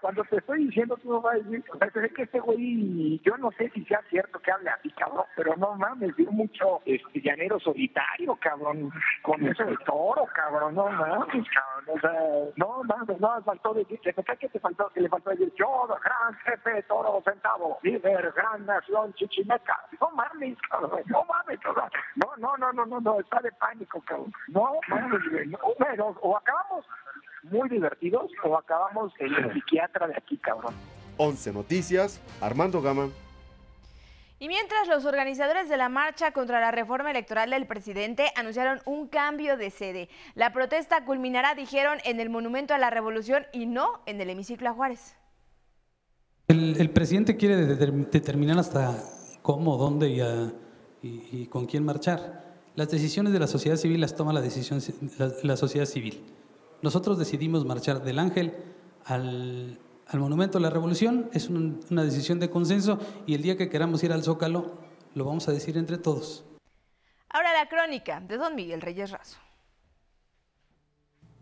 Cuando 0.00 0.24
te 0.24 0.36
estoy 0.36 0.64
diciendo, 0.66 0.96
tú 1.02 1.12
no 1.12 1.20
vas 1.20 1.36
a 1.36 1.38
decir, 1.38 1.64
es 2.04 2.12
que 2.12 2.22
este 2.22 2.40
güey, 2.40 3.20
yo 3.24 3.36
no 3.36 3.52
sé 3.52 3.70
si 3.70 3.84
sea 3.84 4.00
cierto 4.10 4.40
que 4.40 4.50
hable 4.50 4.70
así, 4.70 4.90
cabrón, 4.90 5.24
pero 5.36 5.56
no 5.56 5.76
mames, 5.76 6.16
dio 6.16 6.30
mucho 6.32 6.80
este, 6.84 7.20
llanero 7.20 7.60
solitario, 7.60 8.36
cabrón, 8.36 8.90
con 9.22 9.46
eso 9.46 9.64
de 9.64 9.76
toro, 9.84 10.26
cabrón, 10.34 10.74
no 10.74 10.88
mames, 10.88 11.46
cabrón, 11.48 11.75
o 11.86 12.00
sea, 12.00 12.12
no 12.56 12.82
mames, 12.84 13.20
no, 13.20 13.42
faltó 13.42 13.74
decir, 13.74 14.00
¿qué 14.00 14.12
te 14.12 14.60
faltó? 14.60 14.88
Que 14.90 15.00
le 15.00 15.08
faltó 15.08 15.30
decir, 15.30 15.52
yo, 15.56 15.86
gran 15.86 16.34
jefe, 16.44 16.82
toro 16.84 17.22
centavo, 17.24 17.78
líder, 17.82 18.32
gran 18.32 18.66
nación 18.66 19.12
chichimeca, 19.14 19.80
no 20.00 20.10
mames, 20.10 20.58
cabrón, 20.68 21.02
no 21.06 21.24
mames, 21.24 21.60
cabrón, 21.60 21.90
no, 22.16 22.36
no, 22.38 22.56
no, 22.56 22.72
no, 22.72 22.86
no, 22.86 23.00
no, 23.00 23.20
está 23.20 23.40
de 23.40 23.52
pánico, 23.52 24.00
cabrón, 24.06 24.32
no 24.48 24.72
mames, 24.88 25.20
no, 25.48 25.58
pero, 25.78 26.08
o 26.20 26.36
acabamos 26.36 26.84
muy 27.44 27.68
divertidos 27.68 28.30
o 28.42 28.56
acabamos 28.56 29.12
en 29.20 29.34
el 29.34 29.52
psiquiatra 29.52 30.08
de 30.08 30.16
aquí, 30.16 30.36
cabrón. 30.38 30.74
11 31.18 31.52
Noticias, 31.52 32.20
Armando 32.40 32.82
Gama. 32.82 33.08
Y 34.38 34.48
mientras 34.48 34.86
los 34.86 35.06
organizadores 35.06 35.68
de 35.68 35.78
la 35.78 35.88
marcha 35.88 36.32
contra 36.32 36.60
la 36.60 36.70
reforma 36.70 37.10
electoral 37.10 37.50
del 37.50 37.66
presidente 37.66 38.32
anunciaron 38.36 38.80
un 38.84 39.08
cambio 39.08 39.56
de 39.56 39.70
sede, 39.70 40.10
la 40.34 40.52
protesta 40.52 41.06
culminará, 41.06 41.54
dijeron, 41.54 41.98
en 42.04 42.20
el 42.20 42.28
Monumento 42.28 42.74
a 42.74 42.78
la 42.78 42.90
Revolución 42.90 43.46
y 43.52 43.64
no 43.64 44.02
en 44.04 44.20
el 44.20 44.28
hemiciclo 44.28 44.68
a 44.68 44.72
Juárez. 44.74 45.16
El, 46.48 46.90
presidente 46.90 47.36
quiere 47.36 47.56
determinar 47.56 48.58
hasta 48.58 49.02
cómo, 49.42 49.78
dónde 49.78 50.52
y, 51.02 51.46
con 51.46 51.66
quién 51.66 51.84
marchar. 51.84 52.44
Las 52.74 52.90
decisiones 52.90 53.32
de 53.32 53.40
la 53.40 53.46
sociedad 53.46 53.76
civil 53.76 54.00
las 54.02 54.14
toma 54.14 54.34
la, 54.34 54.42
decisión, 54.42 54.80
la 55.42 55.56
sociedad 55.56 55.86
civil. 55.86 56.22
Nosotros 56.82 57.18
decidimos 57.18 57.64
marchar 57.64 58.02
del 58.04 58.18
Ángel 58.18 58.52
al, 59.06 59.78
Monumento 60.14 60.58
a 60.58 60.60
la 60.60 60.70
Revolución, 60.70 61.28
es 61.32 61.48
una 61.50 62.04
decisión 62.04 62.38
de 62.38 62.48
consenso 62.48 62.98
y 63.26 63.34
el 63.34 63.42
día 63.42 63.56
que 63.56 63.68
queramos 63.68 64.02
ir 64.02 64.12
al 64.12 64.22
Zócalo 64.22 64.78
lo 65.14 65.24
vamos 65.24 65.48
a 65.48 65.52
decir 65.52 65.76
entre 65.76 65.98
todos. 65.98 66.44
Ahora 67.28 67.52
la 67.52 67.68
crónica 67.68 68.20
de 68.20 68.38
don 68.38 68.54
Miguel 68.54 68.80
Reyes 68.80 69.10
Razo. 69.10 69.38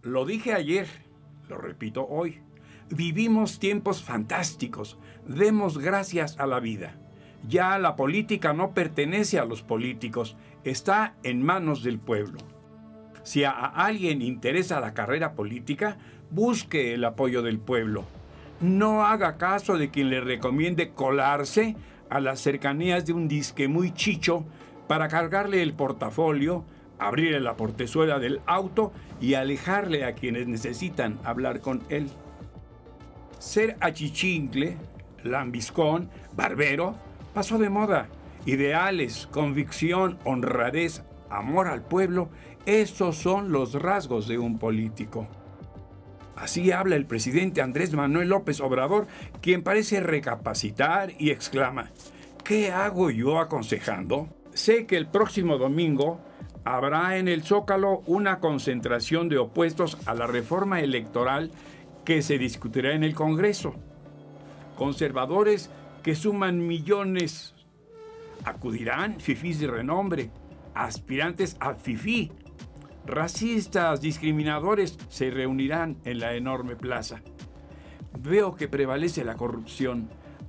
Lo 0.02 0.24
dije 0.24 0.54
ayer, 0.54 0.88
lo 1.48 1.58
repito 1.58 2.06
hoy. 2.08 2.40
Vivimos 2.90 3.58
tiempos 3.58 4.02
fantásticos. 4.02 4.98
Demos 5.26 5.78
gracias 5.78 6.38
a 6.38 6.46
la 6.46 6.60
vida. 6.60 6.96
Ya 7.48 7.78
la 7.78 7.96
política 7.96 8.52
no 8.52 8.74
pertenece 8.74 9.38
a 9.38 9.44
los 9.44 9.62
políticos, 9.62 10.36
está 10.64 11.14
en 11.22 11.42
manos 11.42 11.82
del 11.82 11.98
pueblo. 11.98 12.38
Si 13.22 13.44
a 13.44 13.52
alguien 13.52 14.22
interesa 14.22 14.80
la 14.80 14.94
carrera 14.94 15.34
política, 15.34 15.98
busque 16.30 16.94
el 16.94 17.04
apoyo 17.04 17.42
del 17.42 17.58
pueblo. 17.58 18.04
No 18.64 19.04
haga 19.04 19.36
caso 19.36 19.76
de 19.76 19.90
quien 19.90 20.08
le 20.08 20.22
recomiende 20.22 20.94
colarse 20.94 21.76
a 22.08 22.18
las 22.18 22.40
cercanías 22.40 23.04
de 23.04 23.12
un 23.12 23.28
disque 23.28 23.68
muy 23.68 23.92
chicho 23.92 24.46
para 24.88 25.08
cargarle 25.08 25.60
el 25.60 25.74
portafolio, 25.74 26.64
abrirle 26.98 27.40
la 27.40 27.58
portezuela 27.58 28.18
del 28.18 28.40
auto 28.46 28.90
y 29.20 29.34
alejarle 29.34 30.06
a 30.06 30.14
quienes 30.14 30.46
necesitan 30.46 31.18
hablar 31.24 31.60
con 31.60 31.82
él. 31.90 32.08
Ser 33.38 33.76
achichincle, 33.80 34.78
lambiscón, 35.24 36.08
barbero, 36.34 36.94
pasó 37.34 37.58
de 37.58 37.68
moda. 37.68 38.08
Ideales, 38.46 39.28
convicción, 39.30 40.16
honradez, 40.24 41.02
amor 41.28 41.66
al 41.66 41.82
pueblo 41.82 42.30
esos 42.64 43.16
son 43.16 43.52
los 43.52 43.74
rasgos 43.74 44.26
de 44.26 44.38
un 44.38 44.58
político. 44.58 45.28
Así 46.36 46.72
habla 46.72 46.96
el 46.96 47.06
presidente 47.06 47.62
Andrés 47.62 47.92
Manuel 47.92 48.28
López 48.28 48.60
Obrador, 48.60 49.06
quien 49.40 49.62
parece 49.62 50.00
recapacitar 50.00 51.12
y 51.18 51.30
exclama, 51.30 51.90
¿qué 52.42 52.72
hago 52.72 53.10
yo 53.10 53.38
aconsejando? 53.38 54.28
Sé 54.52 54.86
que 54.86 54.96
el 54.96 55.06
próximo 55.06 55.58
domingo 55.58 56.20
habrá 56.64 57.18
en 57.18 57.28
el 57.28 57.42
Zócalo 57.42 58.02
una 58.06 58.40
concentración 58.40 59.28
de 59.28 59.38
opuestos 59.38 59.98
a 60.06 60.14
la 60.14 60.26
reforma 60.26 60.80
electoral 60.80 61.50
que 62.04 62.22
se 62.22 62.38
discutirá 62.38 62.94
en 62.94 63.04
el 63.04 63.14
Congreso. 63.14 63.74
Conservadores 64.76 65.70
que 66.02 66.14
suman 66.14 66.66
millones 66.66 67.54
acudirán 68.44 69.20
fifís 69.20 69.60
de 69.60 69.68
renombre, 69.68 70.30
aspirantes 70.74 71.56
a 71.60 71.74
fifí 71.74 72.30
racistas, 73.06 74.00
discriminadores 74.00 74.98
se 75.08 75.30
reunirán 75.30 75.98
en 76.04 76.18
la 76.18 76.34
enorme 76.34 76.76
plaza. 76.76 77.22
Veo 78.18 78.54
que 78.54 78.68
prevalece 78.68 79.24
la 79.24 79.34
corrupción. 79.34 80.08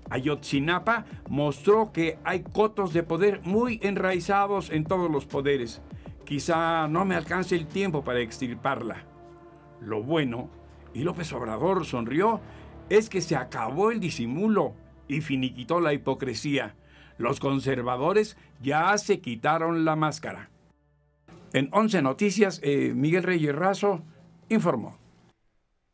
Ayotzinapa 0.10 1.06
mostró 1.30 1.92
que 1.92 2.20
hay 2.24 2.44
cotos 2.44 2.94
de 2.94 3.04
poder 3.04 3.42
muy 3.44 3.80
enraizados 3.82 4.70
en 4.70 4.84
todos 4.84 5.10
los 5.10 5.26
poderes. 5.26 5.82
Quizá 6.26 6.88
no 6.88 7.06
me 7.06 7.16
alcance 7.16 7.56
el 7.56 7.68
tiempo 7.68 8.04
para 8.04 8.20
extirparla. 8.20 9.04
Lo 9.82 10.04
bueno, 10.04 10.50
y 10.94 11.04
López 11.04 11.32
Obrador 11.34 11.86
sonrió, 11.86 12.40
es 12.90 13.10
que 13.10 13.22
se 13.22 13.36
acabó 13.36 13.92
el 13.92 14.00
disimulo 14.00 14.74
y 15.08 15.22
finiquitó 15.22 15.80
la 15.80 15.94
hipocresía. 15.94 16.76
Los 17.18 17.40
conservadores 17.40 18.38
ya 18.62 18.98
se 18.98 19.20
quitaron 19.20 19.86
la 19.86 19.96
máscara. 19.96 20.50
En 21.56 21.70
11 21.72 22.02
Noticias, 22.02 22.60
eh, 22.64 22.92
Miguel 22.94 23.24
Reyes 23.24 23.56
Razo 23.56 24.02
informó. 24.50 24.98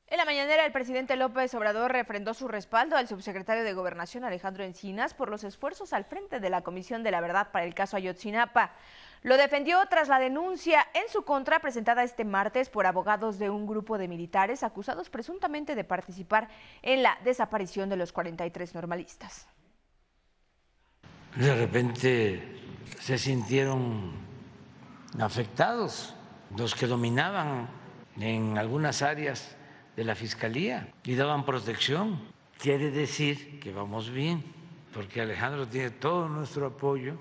En 0.08 0.18
la 0.18 0.26
mañanera, 0.26 0.66
el 0.66 0.72
presidente 0.72 1.16
López 1.16 1.54
Obrador 1.54 1.92
refrendó 1.92 2.34
su 2.34 2.48
respaldo 2.48 2.98
al 2.98 3.08
subsecretario 3.08 3.64
de 3.64 3.74
Gobernación 3.74 4.24
Alejandro 4.24 4.64
Encinas 4.64 5.14
por 5.14 5.30
los 5.30 5.44
esfuerzos 5.44 5.94
al 5.94 6.06
frente 6.06 6.40
de 6.40 6.50
la 6.50 6.64
Comisión 6.64 7.04
de 7.04 7.12
la 7.12 7.22
Verdad 7.22 7.52
para 7.52 7.66
el 7.66 7.76
caso 7.76 7.96
Ayotzinapa. 7.96 8.74
Lo 9.22 9.38
defendió 9.38 9.78
tras 9.88 10.08
la 10.08 10.18
denuncia 10.18 10.88
en 10.96 11.08
su 11.14 11.26
contra 11.26 11.60
presentada 11.60 12.04
este 12.04 12.26
martes 12.26 12.72
por 12.72 12.88
abogados 12.88 13.38
de 13.38 13.52
un 13.52 13.68
grupo 13.68 14.00
de 14.00 14.08
militares 14.08 14.64
acusados 14.64 15.12
presuntamente 15.12 15.76
de 15.76 15.84
participar 15.84 16.50
en 16.82 17.04
la 17.04 17.20
desaparición 17.24 17.88
de 17.88 17.98
los 17.98 18.12
43 18.12 18.74
normalistas. 18.74 19.48
De 21.36 21.54
repente 21.54 22.42
se 23.00 23.20
sintieron 23.20 24.31
afectados 25.20 26.16
los 26.56 26.76
que 26.76 26.88
dominaban 26.88 27.68
en 28.18 28.58
algunas 28.58 29.02
áreas 29.02 29.56
de 29.96 30.04
la 30.04 30.16
Fiscalía 30.16 30.94
y 31.04 31.16
daban 31.16 31.46
protección. 31.46 32.20
Quiere 32.58 32.92
decir 32.92 33.60
que 33.60 33.72
vamos 33.72 34.10
bien, 34.10 34.44
porque 34.94 35.22
Alejandro 35.22 35.68
tiene 35.68 35.92
todo 35.92 36.30
nuestro 36.30 36.68
apoyo. 36.68 37.18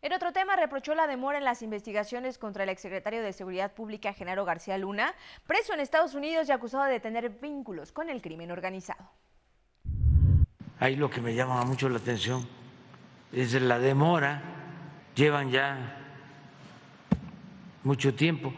En 0.00 0.12
otro 0.12 0.32
tema, 0.32 0.54
reprochó 0.54 0.94
la 0.94 1.08
demora 1.08 1.38
en 1.38 1.44
las 1.44 1.60
investigaciones 1.62 2.38
contra 2.38 2.62
el 2.62 2.68
exsecretario 2.68 3.20
de 3.20 3.32
Seguridad 3.32 3.72
Pública, 3.72 4.12
Genaro 4.12 4.44
García 4.44 4.78
Luna, 4.78 5.12
preso 5.46 5.74
en 5.74 5.80
Estados 5.80 6.14
Unidos 6.14 6.48
y 6.48 6.52
acusado 6.52 6.84
de 6.84 7.00
tener 7.00 7.30
vínculos 7.30 7.90
con 7.90 8.08
el 8.08 8.22
crimen 8.22 8.52
organizado. 8.52 9.10
Ahí 10.78 10.94
lo 10.94 11.10
que 11.10 11.20
me 11.20 11.34
llama 11.34 11.64
mucho 11.64 11.88
la 11.88 11.98
atención 11.98 12.46
es 13.32 13.60
la 13.60 13.80
demora. 13.80 14.40
Llevan 15.16 15.50
ya 15.50 15.97
mucho 17.82 18.14
tiempo. 18.14 18.52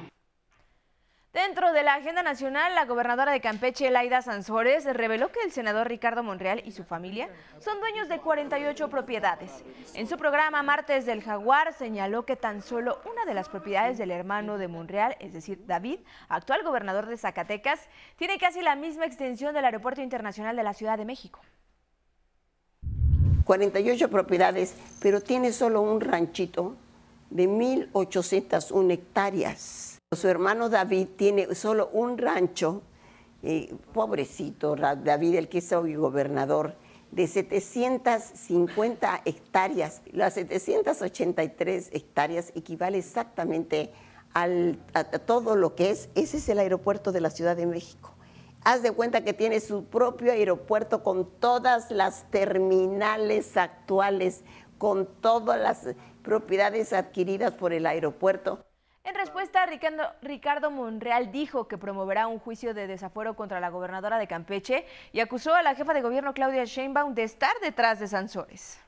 Dentro 1.33 1.73
de 1.73 1.85
la 1.85 1.95
agenda 1.95 2.25
nacional, 2.25 2.75
la 2.75 2.87
gobernadora 2.87 3.31
de 3.31 3.41
Campeche, 3.41 3.89
Laida 3.89 4.21
Sansores, 4.21 4.85
reveló 4.85 5.31
que 5.31 5.39
el 5.45 5.53
senador 5.53 5.87
Ricardo 5.87 6.25
Monreal 6.25 6.61
y 6.67 6.73
su 6.73 6.83
familia 6.83 7.29
son 7.61 7.79
dueños 7.79 8.09
de 8.09 8.19
48 8.19 8.91
propiedades. 8.91 9.63
En 9.95 10.09
su 10.09 10.17
programa 10.17 10.65
Martes 10.65 11.07
del 11.07 11.23
Jaguar 11.23 11.73
señaló 11.73 12.27
que 12.27 12.35
tan 12.35 12.63
solo 12.63 13.01
una 13.09 13.25
de 13.27 13.35
las 13.35 13.49
propiedades 13.49 13.97
del 13.97 14.11
hermano 14.11 14.59
de 14.59 14.67
Monreal, 14.67 15.15
es 15.21 15.33
decir, 15.33 15.65
David, 15.67 16.01
actual 16.29 16.65
gobernador 16.65 17.07
de 17.07 17.17
Zacatecas, 17.17 17.89
tiene 18.17 18.37
casi 18.37 18.61
la 18.61 18.75
misma 18.75 19.07
extensión 19.07 19.55
del 19.55 19.67
Aeropuerto 19.67 20.03
Internacional 20.03 20.57
de 20.57 20.65
la 20.65 20.75
Ciudad 20.75 20.99
de 20.99 21.05
México. 21.05 21.41
48 23.45 24.11
propiedades, 24.11 24.75
pero 25.01 25.21
tiene 25.21 25.53
solo 25.53 25.81
un 25.81 26.01
ranchito 26.01 26.77
de 27.31 27.49
1.801 27.49 28.93
hectáreas. 28.93 29.99
Su 30.15 30.29
hermano 30.29 30.69
David 30.69 31.09
tiene 31.17 31.55
solo 31.55 31.89
un 31.93 32.19
rancho, 32.19 32.83
eh, 33.43 33.75
pobrecito 33.93 34.77
David, 34.77 35.37
el 35.37 35.49
que 35.49 35.59
es 35.59 35.73
hoy 35.73 35.95
gobernador, 35.95 36.75
de 37.13 37.27
750 37.27 39.23
hectáreas. 39.25 40.03
Las 40.13 40.35
783 40.35 41.91
hectáreas 41.93 42.53
equivale 42.55 42.99
exactamente 42.99 43.93
a, 44.35 44.47
a 44.93 45.05
todo 45.05 45.57
lo 45.57 45.75
que 45.75 45.91
es, 45.91 46.09
ese 46.15 46.37
es 46.39 46.49
el 46.49 46.59
aeropuerto 46.59 47.13
de 47.13 47.21
la 47.21 47.31
Ciudad 47.31 47.57
de 47.57 47.67
México. 47.67 48.15
Haz 48.63 48.83
de 48.83 48.93
cuenta 48.93 49.25
que 49.25 49.33
tiene 49.33 49.61
su 49.61 49.85
propio 49.85 50.33
aeropuerto 50.33 51.03
con 51.03 51.31
todas 51.41 51.91
las 51.91 52.31
terminales 52.31 53.57
actuales, 53.57 54.43
con 54.77 55.07
todas 55.07 55.59
las 55.59 55.95
propiedades 56.23 56.93
adquiridas 56.93 57.55
por 57.55 57.73
el 57.73 57.87
aeropuerto. 57.87 58.65
En 59.03 59.15
respuesta, 59.15 59.65
Ricardo, 59.65 60.03
Ricardo, 60.21 60.71
Monreal 60.71 61.33
dijo 61.33 61.67
que 61.67 61.79
promoverá 61.79 62.27
un 62.27 62.39
juicio 62.39 62.75
de 62.75 62.87
desafuero 62.87 63.35
contra 63.35 63.59
la 63.59 63.71
gobernadora 63.71 64.19
de 64.19 64.27
Campeche 64.27 64.85
y 65.13 65.21
acusó 65.21 65.55
a 65.55 65.63
la 65.63 65.75
jefa 65.75 65.95
de 65.95 66.03
gobierno 66.03 66.35
Claudia 66.35 66.65
Sheinbaum 66.65 67.15
de 67.15 67.23
estar 67.23 67.53
detrás 67.63 67.99
de 67.99 68.09
Sansores. 68.09 68.79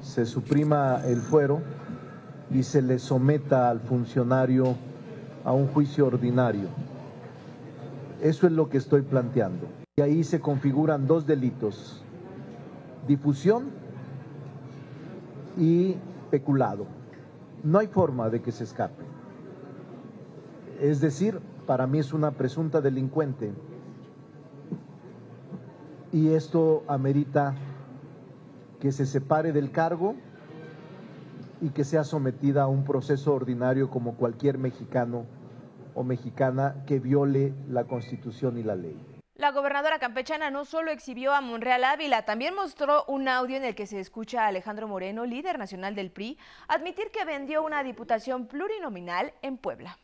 Se 0.00 0.26
suprima 0.26 1.00
el 1.06 1.22
fuero 1.22 1.62
y 2.50 2.62
se 2.62 2.82
le 2.82 2.98
someta 2.98 3.70
al 3.70 3.80
funcionario 3.80 4.76
a 5.44 5.52
un 5.52 5.66
juicio 5.68 6.06
ordinario. 6.06 6.68
Eso 8.20 8.46
es 8.46 8.52
lo 8.52 8.68
que 8.68 8.76
estoy 8.76 9.02
planteando. 9.02 9.66
Y 9.96 10.02
ahí 10.02 10.22
se 10.22 10.40
configuran 10.40 11.06
dos 11.06 11.26
delitos, 11.26 12.04
difusión 13.06 13.83
y 15.56 15.96
peculado. 16.30 16.86
No 17.62 17.78
hay 17.78 17.86
forma 17.86 18.28
de 18.28 18.42
que 18.42 18.52
se 18.52 18.64
escape. 18.64 19.04
Es 20.80 21.00
decir, 21.00 21.40
para 21.66 21.86
mí 21.86 21.98
es 21.98 22.12
una 22.12 22.32
presunta 22.32 22.80
delincuente 22.80 23.52
y 26.12 26.28
esto 26.28 26.84
amerita 26.86 27.54
que 28.80 28.92
se 28.92 29.06
separe 29.06 29.52
del 29.52 29.70
cargo 29.70 30.14
y 31.60 31.70
que 31.70 31.84
sea 31.84 32.04
sometida 32.04 32.62
a 32.62 32.66
un 32.68 32.84
proceso 32.84 33.34
ordinario 33.34 33.88
como 33.88 34.14
cualquier 34.14 34.58
mexicano 34.58 35.24
o 35.94 36.04
mexicana 36.04 36.84
que 36.86 37.00
viole 37.00 37.54
la 37.68 37.84
constitución 37.84 38.58
y 38.58 38.62
la 38.62 38.76
ley. 38.76 39.13
La 39.36 39.50
gobernadora 39.50 39.98
campechana 39.98 40.52
no 40.52 40.64
solo 40.64 40.92
exhibió 40.92 41.34
a 41.34 41.40
Monreal 41.40 41.82
Ávila, 41.82 42.24
también 42.24 42.54
mostró 42.54 43.04
un 43.08 43.26
audio 43.26 43.56
en 43.56 43.64
el 43.64 43.74
que 43.74 43.88
se 43.88 43.98
escucha 43.98 44.44
a 44.44 44.46
Alejandro 44.46 44.86
Moreno, 44.86 45.26
líder 45.26 45.58
nacional 45.58 45.96
del 45.96 46.12
PRI, 46.12 46.38
admitir 46.68 47.10
que 47.10 47.24
vendió 47.24 47.64
una 47.64 47.82
diputación 47.82 48.46
plurinominal 48.46 49.34
en 49.42 49.56
Puebla. 49.58 49.98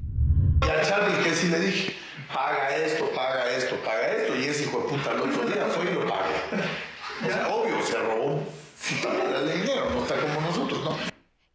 Y 0.00 0.68
a 0.68 0.82
Charlie 0.82 1.22
que 1.22 1.30
sí 1.30 1.46
le 1.46 1.60
dije, 1.60 1.94
paga 2.34 2.74
esto, 2.74 3.08
paga 3.14 3.48
esto, 3.52 3.76
paga 3.84 4.08
esto, 4.08 4.34
y 4.34 4.46
ese 4.46 4.64
hijo 4.64 4.80
de 4.80 4.88
puta 4.88 5.12
el 5.12 5.20
otro 5.20 5.46
día 5.46 5.66
fue 5.66 5.84
y 5.84 5.94
lo 5.94 6.04
paga. 6.04 6.26
O 7.22 7.30
sea, 7.30 7.48
obvio, 7.54 7.82
se 7.82 7.98
robó 7.98 8.42
no 9.94 10.02
está 10.02 10.16
como 10.20 10.40
nosotros, 10.40 10.58
¿no? 10.58 10.63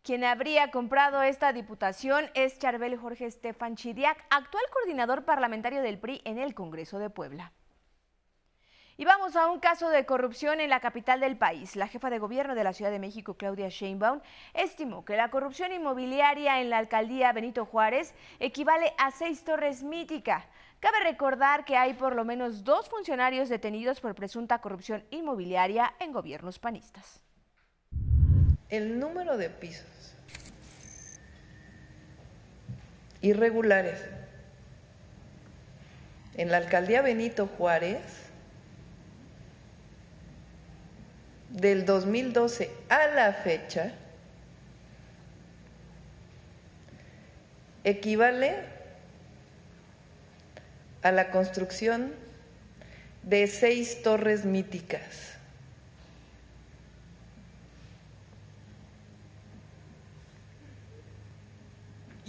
Quien 0.09 0.23
habría 0.23 0.71
comprado 0.71 1.21
esta 1.21 1.53
diputación 1.53 2.31
es 2.33 2.57
Charbel 2.57 2.97
Jorge 2.97 3.27
Estefan 3.27 3.75
Chidiac, 3.75 4.17
actual 4.31 4.63
coordinador 4.73 5.23
parlamentario 5.23 5.83
del 5.83 5.99
PRI 5.99 6.23
en 6.25 6.39
el 6.39 6.55
Congreso 6.55 6.97
de 6.97 7.11
Puebla. 7.11 7.53
Y 8.97 9.05
vamos 9.05 9.35
a 9.35 9.45
un 9.45 9.59
caso 9.59 9.87
de 9.89 10.07
corrupción 10.07 10.61
en 10.61 10.71
la 10.71 10.79
capital 10.79 11.19
del 11.19 11.37
país. 11.37 11.75
La 11.75 11.87
jefa 11.87 12.09
de 12.09 12.17
gobierno 12.17 12.55
de 12.55 12.63
la 12.63 12.73
Ciudad 12.73 12.89
de 12.89 12.97
México, 12.97 13.35
Claudia 13.35 13.69
Sheinbaum, 13.69 14.21
estimó 14.55 15.05
que 15.05 15.15
la 15.15 15.29
corrupción 15.29 15.73
inmobiliaria 15.73 16.59
en 16.59 16.71
la 16.71 16.79
alcaldía 16.79 17.31
Benito 17.31 17.67
Juárez 17.67 18.15
equivale 18.39 18.95
a 18.97 19.11
seis 19.11 19.43
torres 19.43 19.83
mítica. 19.83 20.47
Cabe 20.79 21.01
recordar 21.01 21.65
que 21.65 21.77
hay 21.77 21.93
por 21.93 22.15
lo 22.15 22.25
menos 22.25 22.63
dos 22.63 22.89
funcionarios 22.89 23.47
detenidos 23.47 24.01
por 24.01 24.15
presunta 24.15 24.59
corrupción 24.59 25.05
inmobiliaria 25.11 25.93
en 25.99 26.13
gobiernos 26.13 26.57
panistas. 26.57 27.21
El 28.69 28.99
número 28.99 29.37
de 29.37 29.49
pisos 29.49 29.98
irregulares 33.21 33.99
en 36.35 36.51
la 36.51 36.57
alcaldía 36.57 37.01
Benito 37.01 37.47
Juárez 37.47 38.01
del 41.49 41.85
2012 41.85 42.71
a 42.89 43.07
la 43.07 43.33
fecha 43.33 43.93
equivale 47.83 48.55
a 51.01 51.11
la 51.11 51.31
construcción 51.31 52.13
de 53.23 53.47
seis 53.47 54.01
torres 54.03 54.45
míticas. 54.45 55.38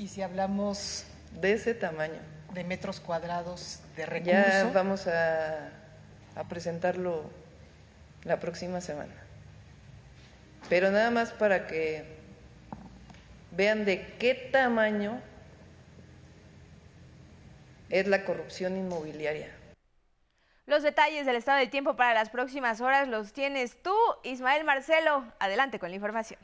Y 0.00 0.08
si 0.08 0.22
hablamos 0.22 1.04
de 1.42 1.52
ese 1.52 1.74
tamaño, 1.74 2.22
de 2.54 2.64
metros 2.64 3.00
cuadrados 3.00 3.80
de 3.96 4.06
recurso. 4.06 4.32
ya 4.32 4.70
vamos 4.72 5.06
a, 5.06 5.68
a 6.36 6.44
presentarlo 6.48 7.30
la 8.24 8.40
próxima 8.40 8.80
semana. 8.80 9.12
Pero 10.70 10.90
nada 10.90 11.10
más 11.10 11.32
para 11.32 11.66
que 11.66 12.16
vean 13.50 13.84
de 13.84 14.14
qué 14.18 14.32
tamaño 14.34 15.20
es 17.90 18.06
la 18.06 18.24
corrupción 18.24 18.78
inmobiliaria. 18.78 19.54
Los 20.64 20.82
detalles 20.82 21.26
del 21.26 21.36
estado 21.36 21.58
del 21.58 21.68
tiempo 21.68 21.94
para 21.96 22.14
las 22.14 22.30
próximas 22.30 22.80
horas 22.80 23.06
los 23.06 23.34
tienes 23.34 23.76
tú, 23.82 23.94
Ismael 24.22 24.64
Marcelo. 24.64 25.30
Adelante 25.38 25.78
con 25.78 25.90
la 25.90 25.96
información. 25.96 26.40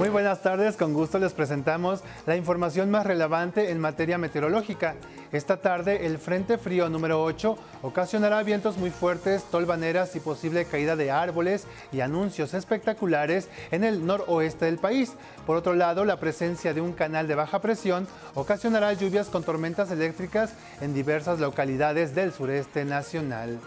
Muy 0.00 0.08
buenas 0.08 0.40
tardes, 0.40 0.78
con 0.78 0.94
gusto 0.94 1.18
les 1.18 1.34
presentamos 1.34 2.00
la 2.24 2.34
información 2.34 2.90
más 2.90 3.04
relevante 3.04 3.70
en 3.70 3.78
materia 3.78 4.16
meteorológica. 4.16 4.94
Esta 5.30 5.58
tarde 5.58 6.06
el 6.06 6.16
Frente 6.16 6.56
Frío 6.56 6.88
número 6.88 7.22
8 7.22 7.58
ocasionará 7.82 8.42
vientos 8.42 8.78
muy 8.78 8.88
fuertes, 8.88 9.44
tolvaneras 9.50 10.16
y 10.16 10.20
posible 10.20 10.64
caída 10.64 10.96
de 10.96 11.10
árboles 11.10 11.66
y 11.92 12.00
anuncios 12.00 12.54
espectaculares 12.54 13.50
en 13.72 13.84
el 13.84 14.06
noroeste 14.06 14.64
del 14.64 14.78
país. 14.78 15.12
Por 15.46 15.58
otro 15.58 15.74
lado, 15.74 16.06
la 16.06 16.18
presencia 16.18 16.72
de 16.72 16.80
un 16.80 16.94
canal 16.94 17.28
de 17.28 17.34
baja 17.34 17.60
presión 17.60 18.08
ocasionará 18.32 18.94
lluvias 18.94 19.28
con 19.28 19.44
tormentas 19.44 19.90
eléctricas 19.90 20.54
en 20.80 20.94
diversas 20.94 21.40
localidades 21.40 22.14
del 22.14 22.32
sureste 22.32 22.86
nacional. 22.86 23.60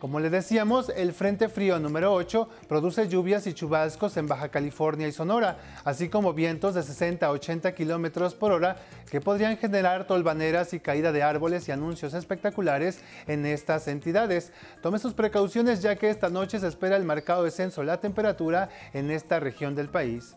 Como 0.00 0.18
le 0.18 0.30
decíamos, 0.30 0.88
el 0.96 1.12
Frente 1.12 1.50
Frío 1.50 1.78
número 1.78 2.14
8 2.14 2.48
produce 2.66 3.06
lluvias 3.06 3.46
y 3.46 3.52
chubascos 3.52 4.16
en 4.16 4.26
Baja 4.26 4.48
California 4.48 5.06
y 5.06 5.12
Sonora, 5.12 5.58
así 5.84 6.08
como 6.08 6.32
vientos 6.32 6.74
de 6.74 6.82
60 6.82 7.26
a 7.26 7.30
80 7.30 7.74
kilómetros 7.74 8.34
por 8.34 8.50
hora 8.50 8.76
que 9.10 9.20
podrían 9.20 9.58
generar 9.58 10.06
tolvaneras 10.06 10.72
y 10.72 10.80
caída 10.80 11.12
de 11.12 11.22
árboles 11.22 11.68
y 11.68 11.72
anuncios 11.72 12.14
espectaculares 12.14 13.00
en 13.26 13.44
estas 13.44 13.88
entidades. 13.88 14.54
Tome 14.80 14.98
sus 14.98 15.12
precauciones 15.12 15.82
ya 15.82 15.96
que 15.96 16.08
esta 16.08 16.30
noche 16.30 16.58
se 16.58 16.68
espera 16.68 16.96
el 16.96 17.04
marcado 17.04 17.44
descenso 17.44 17.82
de 17.82 17.88
la 17.88 18.00
temperatura 18.00 18.70
en 18.94 19.10
esta 19.10 19.38
región 19.38 19.74
del 19.74 19.90
país 19.90 20.34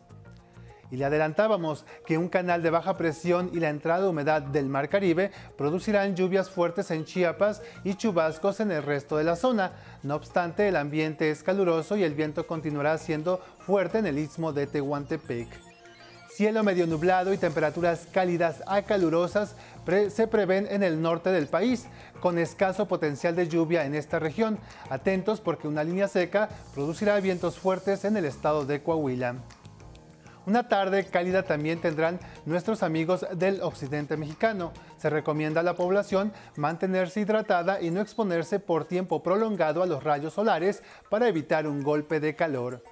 y 0.93 0.97
le 0.97 1.06
adelantábamos 1.06 1.86
que 2.06 2.19
un 2.19 2.29
canal 2.29 2.62
de 2.62 2.69
baja 2.69 2.95
presión 2.95 3.49
y 3.51 3.60
la 3.60 3.69
entrada 3.69 4.03
de 4.03 4.10
humedad 4.10 4.43
del 4.43 4.67
Mar 4.67 4.89
Caribe 4.89 5.32
producirán 5.58 6.15
lluvias 6.15 6.51
fuertes 6.51 6.91
en 6.91 7.03
Chiapas 7.03 7.63
y 7.84 7.95
chubascos 7.95 8.60
en 8.60 8.71
el 8.71 8.84
resto 8.84 9.17
de 9.17 9.23
la 9.23 9.36
zona. 9.36 9.71
No 10.03 10.13
obstante, 10.13 10.67
el 10.67 10.75
ambiente 10.75 11.32
es 11.32 11.41
caluroso 11.41 11.97
y 11.97 12.03
el 12.03 12.13
viento 12.13 12.45
continuará 12.45 12.95
siendo 12.99 13.41
fuerte 13.58 13.97
en 13.97 14.06
el 14.06 14.19
istmo 14.19 14.53
de 14.53 14.67
Tehuantepec. 14.67 15.47
Cielo 16.32 16.63
medio 16.63 16.86
nublado 16.86 17.34
y 17.34 17.39
temperaturas 17.39 18.08
cálidas 18.12 18.62
a 18.67 18.84
calurosas 18.84 19.56
se 20.10 20.27
prevén 20.27 20.67
en 20.69 20.84
el 20.84 21.01
norte 21.01 21.32
del 21.32 21.47
país, 21.47 21.88
con 22.19 22.38
escaso 22.38 22.88
potencial 22.88 23.36
de 23.36 23.47
lluvia 23.47 23.86
en 23.86 23.95
esta 23.95 24.19
región. 24.19 24.60
Atentos 24.91 25.41
porque 25.41 25.67
una 25.67 25.84
línea 25.84 26.08
seca 26.08 26.49
producirá 26.75 27.19
vientos 27.19 27.58
fuertes 27.58 28.06
en 28.06 28.15
el 28.15 28.25
estado 28.25 28.67
de 28.67 28.84
Coahuila. 28.84 29.38
Una 30.45 30.67
tarde 30.67 31.06
cálida 31.06 31.43
también 31.43 31.79
tendrán 31.79 32.19
nuestros 32.45 32.84
amigos 32.84 33.25
del 33.34 33.62
occidente 33.62 34.17
mexicano. 34.17 34.73
Se 34.97 35.10
recomienda 35.10 35.62
a 35.62 35.63
la 35.63 35.75
población 35.75 36.34
mantenerse 36.58 37.21
hidratada 37.21 37.82
y 37.82 37.91
no 37.91 38.01
exponerse 38.01 38.60
por 38.60 38.86
tiempo 38.86 39.23
prolongado 39.23 39.82
a 39.82 39.86
los 39.86 40.03
rayos 40.03 40.34
solares 40.34 40.84
para 41.10 41.29
evitar 41.29 41.65
un 41.65 41.82
golpe 41.82 42.19
de 42.19 42.36
calor. 42.36 42.84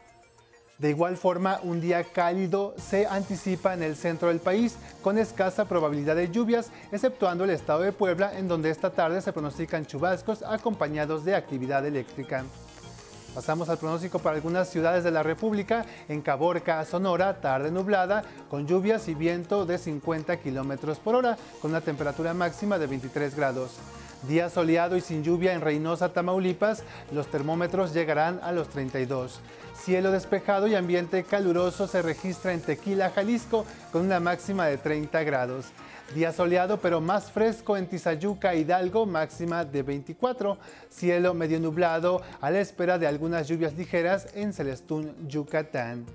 De 0.77 0.89
igual 0.89 1.15
forma, 1.15 1.59
un 1.61 1.79
día 1.79 2.03
cálido 2.05 2.73
se 2.77 3.05
anticipa 3.05 3.75
en 3.75 3.83
el 3.83 3.95
centro 3.95 4.29
del 4.29 4.39
país, 4.39 4.77
con 5.03 5.19
escasa 5.19 5.65
probabilidad 5.65 6.15
de 6.15 6.31
lluvias, 6.31 6.71
exceptuando 6.91 7.43
el 7.43 7.51
estado 7.51 7.81
de 7.81 7.91
Puebla, 7.91 8.35
en 8.35 8.47
donde 8.47 8.71
esta 8.71 8.89
tarde 8.89 9.21
se 9.21 9.31
pronostican 9.31 9.85
chubascos 9.85 10.41
acompañados 10.41 11.23
de 11.23 11.35
actividad 11.35 11.85
eléctrica. 11.85 12.45
Pasamos 13.33 13.69
al 13.69 13.77
pronóstico 13.77 14.19
para 14.19 14.35
algunas 14.35 14.69
ciudades 14.69 15.05
de 15.05 15.11
la 15.11 15.23
República. 15.23 15.85
En 16.09 16.21
Caborca, 16.21 16.83
Sonora, 16.83 17.39
tarde 17.39 17.71
nublada, 17.71 18.23
con 18.49 18.67
lluvias 18.67 19.07
y 19.07 19.13
viento 19.13 19.65
de 19.65 19.77
50 19.77 20.35
kilómetros 20.37 20.99
por 20.99 21.15
hora, 21.15 21.37
con 21.61 21.71
una 21.71 21.79
temperatura 21.79 22.33
máxima 22.33 22.77
de 22.77 22.87
23 22.87 23.33
grados. 23.33 23.77
Día 24.27 24.49
soleado 24.49 24.97
y 24.97 25.01
sin 25.01 25.23
lluvia 25.23 25.53
en 25.53 25.61
Reynosa, 25.61 26.11
Tamaulipas, 26.11 26.83
los 27.11 27.27
termómetros 27.27 27.93
llegarán 27.93 28.41
a 28.43 28.51
los 28.51 28.67
32. 28.67 29.39
Cielo 29.81 30.11
despejado 30.11 30.67
y 30.67 30.75
ambiente 30.75 31.23
caluroso 31.23 31.87
se 31.87 32.01
registra 32.01 32.53
en 32.53 32.61
Tequila, 32.61 33.11
Jalisco, 33.11 33.65
con 33.93 34.03
una 34.03 34.19
máxima 34.19 34.67
de 34.67 34.77
30 34.77 35.23
grados. 35.23 35.67
Día 36.13 36.33
soleado 36.33 36.77
pero 36.77 36.99
más 36.99 37.31
fresco 37.31 37.77
en 37.77 37.87
Tizayuca, 37.87 38.53
Hidalgo, 38.53 39.05
máxima 39.05 39.63
de 39.63 39.81
24. 39.81 40.57
Cielo 40.89 41.33
medio 41.33 41.57
nublado 41.57 42.21
a 42.41 42.51
la 42.51 42.59
espera 42.59 42.99
de 42.99 43.07
algunas 43.07 43.47
lluvias 43.47 43.77
ligeras 43.77 44.27
en 44.35 44.51
Celestún, 44.51 45.15
Yucatán, 45.29 46.05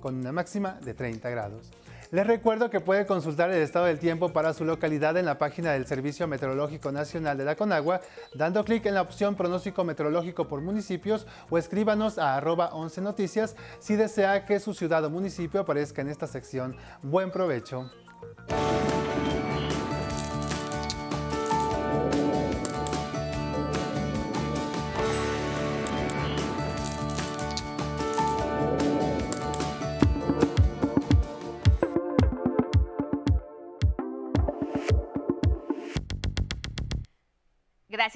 con 0.00 0.16
una 0.16 0.32
máxima 0.32 0.72
de 0.82 0.92
30 0.92 1.30
grados. 1.30 1.70
Les 2.10 2.26
recuerdo 2.26 2.68
que 2.68 2.80
puede 2.80 3.06
consultar 3.06 3.50
el 3.50 3.62
estado 3.62 3.86
del 3.86 4.00
tiempo 4.00 4.32
para 4.32 4.52
su 4.54 4.64
localidad 4.64 5.16
en 5.16 5.26
la 5.26 5.38
página 5.38 5.72
del 5.72 5.86
Servicio 5.86 6.26
Meteorológico 6.26 6.90
Nacional 6.90 7.38
de 7.38 7.44
la 7.44 7.54
Conagua, 7.54 8.00
dando 8.34 8.64
clic 8.64 8.86
en 8.86 8.94
la 8.94 9.02
opción 9.02 9.36
pronóstico 9.36 9.84
meteorológico 9.84 10.48
por 10.48 10.62
municipios 10.62 11.28
o 11.48 11.58
escríbanos 11.58 12.18
a 12.18 12.36
arroba 12.36 12.70
11 12.74 13.02
noticias 13.02 13.54
si 13.78 13.94
desea 13.94 14.44
que 14.44 14.58
su 14.58 14.74
ciudad 14.74 15.04
o 15.04 15.10
municipio 15.10 15.60
aparezca 15.60 16.02
en 16.02 16.08
esta 16.08 16.26
sección. 16.26 16.76
Buen 17.02 17.30
provecho. 17.30 17.88
Thank 18.34 19.00
you. 19.00 19.05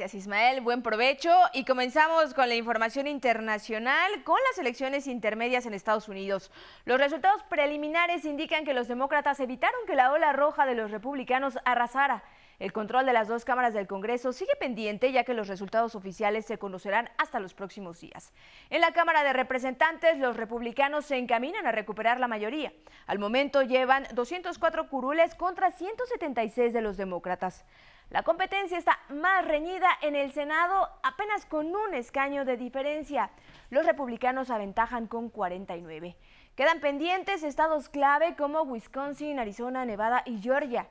Gracias 0.00 0.22
Ismael, 0.22 0.62
buen 0.62 0.82
provecho 0.82 1.30
y 1.52 1.66
comenzamos 1.66 2.32
con 2.32 2.48
la 2.48 2.54
información 2.54 3.06
internacional 3.06 4.24
con 4.24 4.38
las 4.48 4.56
elecciones 4.56 5.06
intermedias 5.06 5.66
en 5.66 5.74
Estados 5.74 6.08
Unidos. 6.08 6.50
Los 6.86 6.98
resultados 6.98 7.42
preliminares 7.50 8.24
indican 8.24 8.64
que 8.64 8.72
los 8.72 8.88
demócratas 8.88 9.40
evitaron 9.40 9.78
que 9.86 9.96
la 9.96 10.10
ola 10.10 10.32
roja 10.32 10.64
de 10.64 10.74
los 10.74 10.90
republicanos 10.90 11.58
arrasara. 11.66 12.24
El 12.60 12.72
control 12.72 13.04
de 13.04 13.12
las 13.12 13.28
dos 13.28 13.44
cámaras 13.44 13.74
del 13.74 13.86
Congreso 13.86 14.32
sigue 14.32 14.52
pendiente 14.58 15.12
ya 15.12 15.24
que 15.24 15.34
los 15.34 15.48
resultados 15.48 15.94
oficiales 15.94 16.46
se 16.46 16.58
conocerán 16.58 17.10
hasta 17.18 17.38
los 17.38 17.52
próximos 17.52 18.00
días. 18.00 18.32
En 18.70 18.80
la 18.80 18.92
Cámara 18.92 19.22
de 19.22 19.34
Representantes, 19.34 20.18
los 20.18 20.36
republicanos 20.36 21.04
se 21.04 21.18
encaminan 21.18 21.66
a 21.66 21.72
recuperar 21.72 22.20
la 22.20 22.28
mayoría. 22.28 22.72
Al 23.06 23.18
momento 23.18 23.62
llevan 23.62 24.06
204 24.14 24.88
curules 24.88 25.34
contra 25.34 25.70
176 25.70 26.72
de 26.72 26.80
los 26.80 26.96
demócratas. 26.96 27.66
La 28.10 28.24
competencia 28.24 28.76
está 28.76 28.98
más 29.08 29.46
reñida 29.46 29.88
en 30.02 30.16
el 30.16 30.32
Senado, 30.32 30.88
apenas 31.04 31.46
con 31.46 31.76
un 31.76 31.94
escaño 31.94 32.44
de 32.44 32.56
diferencia. 32.56 33.30
Los 33.70 33.86
republicanos 33.86 34.50
aventajan 34.50 35.06
con 35.06 35.30
49. 35.30 36.16
Quedan 36.56 36.80
pendientes 36.80 37.44
estados 37.44 37.88
clave 37.88 38.34
como 38.34 38.62
Wisconsin, 38.62 39.38
Arizona, 39.38 39.84
Nevada 39.84 40.24
y 40.26 40.40
Georgia. 40.42 40.88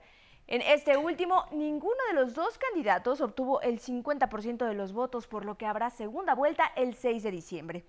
En 0.47 0.61
este 0.61 0.95
último, 0.95 1.45
ninguno 1.51 2.01
de 2.07 2.13
los 2.13 2.35
dos 2.35 2.57
candidatos 2.57 3.19
obtuvo 3.19 3.59
el 3.59 3.81
50% 3.81 4.65
de 4.65 4.73
los 4.73 4.93
votos, 4.93 5.27
por 5.27 5.43
lo 5.43 5.57
que 5.57 5.65
habrá 5.65 5.89
segunda 5.89 6.35
vuelta 6.35 6.71
el 6.77 6.95
6 6.95 7.21
de 7.21 7.31
diciembre. 7.31 7.85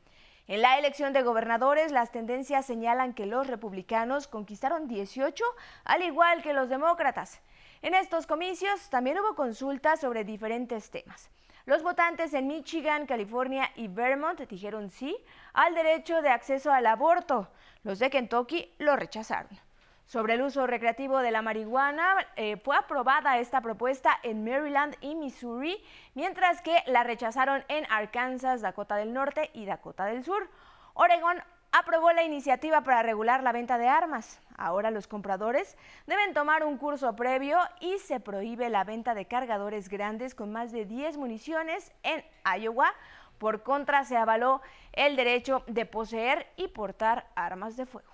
En 0.49 0.61
la 0.61 0.77
elección 0.77 1.13
de 1.13 1.23
gobernadores, 1.23 1.93
las 1.93 2.11
tendencias 2.11 2.67
señalan 2.67 3.15
que 3.15 3.27
los 3.27 3.47
republicanos 3.47 4.27
conquistaron 4.27 4.89
18, 4.89 5.45
al 5.85 6.03
igual 6.03 6.43
que 6.43 6.53
los 6.53 6.69
demócratas. 6.69 7.41
En 7.83 7.95
estos 7.95 8.27
comicios 8.27 8.91
también 8.91 9.19
hubo 9.19 9.35
consultas 9.35 10.01
sobre 10.01 10.23
diferentes 10.23 10.91
temas. 10.91 11.31
Los 11.65 11.83
votantes 11.83 12.35
en 12.35 12.47
Michigan, 12.47 13.07
California 13.07 13.71
y 13.75 13.89
Vermont 13.89 14.39
dijeron 14.41 14.91
sí 14.91 15.17
al 15.55 15.75
derecho 15.75 16.21
de 16.21 16.29
acceso 16.29 16.73
al 16.73 16.87
aborto. 16.87 17.49
Los 17.83 17.99
de 17.99 18.11
Kentucky 18.11 18.71
lo 18.79 18.97
rechazaron. 18.97 19.59
Sobre 20.05 20.35
el 20.35 20.43
uso 20.43 20.67
recreativo 20.67 21.21
de 21.21 21.31
la 21.31 21.41
marihuana, 21.41 22.17
eh, 22.37 22.59
fue 22.59 22.77
aprobada 22.77 23.39
esta 23.39 23.63
propuesta 23.63 24.19
en 24.25 24.45
Maryland 24.45 24.97
y 25.01 25.15
Missouri, 25.15 25.83
mientras 26.15 26.61
que 26.61 26.83
la 26.87 27.05
rechazaron 27.05 27.65
en 27.69 27.87
Arkansas, 27.91 28.61
Dakota 28.61 28.97
del 28.97 29.15
Norte 29.15 29.51
y 29.55 29.65
Dakota 29.65 30.05
del 30.05 30.23
Sur. 30.23 30.51
Oregon 30.95 31.43
aprobó 31.73 32.13
la 32.13 32.23
iniciativa 32.23 32.83
para 32.83 33.03
regular 33.03 33.43
la 33.43 33.53
venta 33.53 33.79
de 33.79 33.89
armas. 33.89 34.41
Ahora 34.57 34.91
los 34.91 35.07
compradores 35.07 35.77
deben 36.07 36.35
tomar 36.35 36.65
un 36.65 36.77
curso 36.77 37.15
previo 37.17 37.59
y 37.81 37.99
se 37.99 38.21
prohíbe 38.21 38.69
la 38.69 38.85
venta 38.85 39.15
de 39.15 39.27
cargadores 39.27 39.89
grandes 39.89 40.35
con 40.35 40.53
más 40.53 40.73
de 40.73 40.85
10 40.85 41.17
municiones 41.17 41.93
en 42.03 42.25
Iowa. 42.59 42.93
Por 43.39 43.63
contra, 43.63 44.05
se 44.05 44.17
avaló 44.17 44.61
el 44.93 45.17
derecho 45.17 45.65
de 45.67 45.87
poseer 45.87 46.47
y 46.57 46.69
portar 46.69 47.27
armas 47.35 47.77
de 47.77 47.87
fuego. 47.87 48.11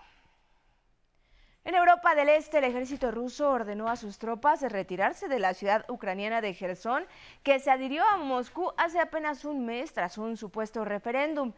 En 1.65 1.75
Europa 1.75 2.15
del 2.15 2.29
Este, 2.29 2.59
el 2.59 2.65
ejército 2.65 3.11
ruso 3.11 3.51
ordenó 3.51 3.89
a 3.89 3.97
sus 3.97 4.19
tropas 4.19 4.63
retirarse 4.63 5.27
de 5.27 5.41
la 5.41 5.53
ciudad 5.53 5.85
ucraniana 5.89 6.41
de 6.41 6.55
Gerson, 6.55 7.05
que 7.43 7.59
se 7.59 7.73
adhirió 7.73 8.05
a 8.05 8.19
Moscú 8.19 8.73
hace 8.77 9.01
apenas 9.01 9.45
un 9.45 9.67
mes 9.67 9.93
tras 9.93 10.17
un 10.17 10.37
supuesto 10.37 10.85
referéndum. 10.85 11.55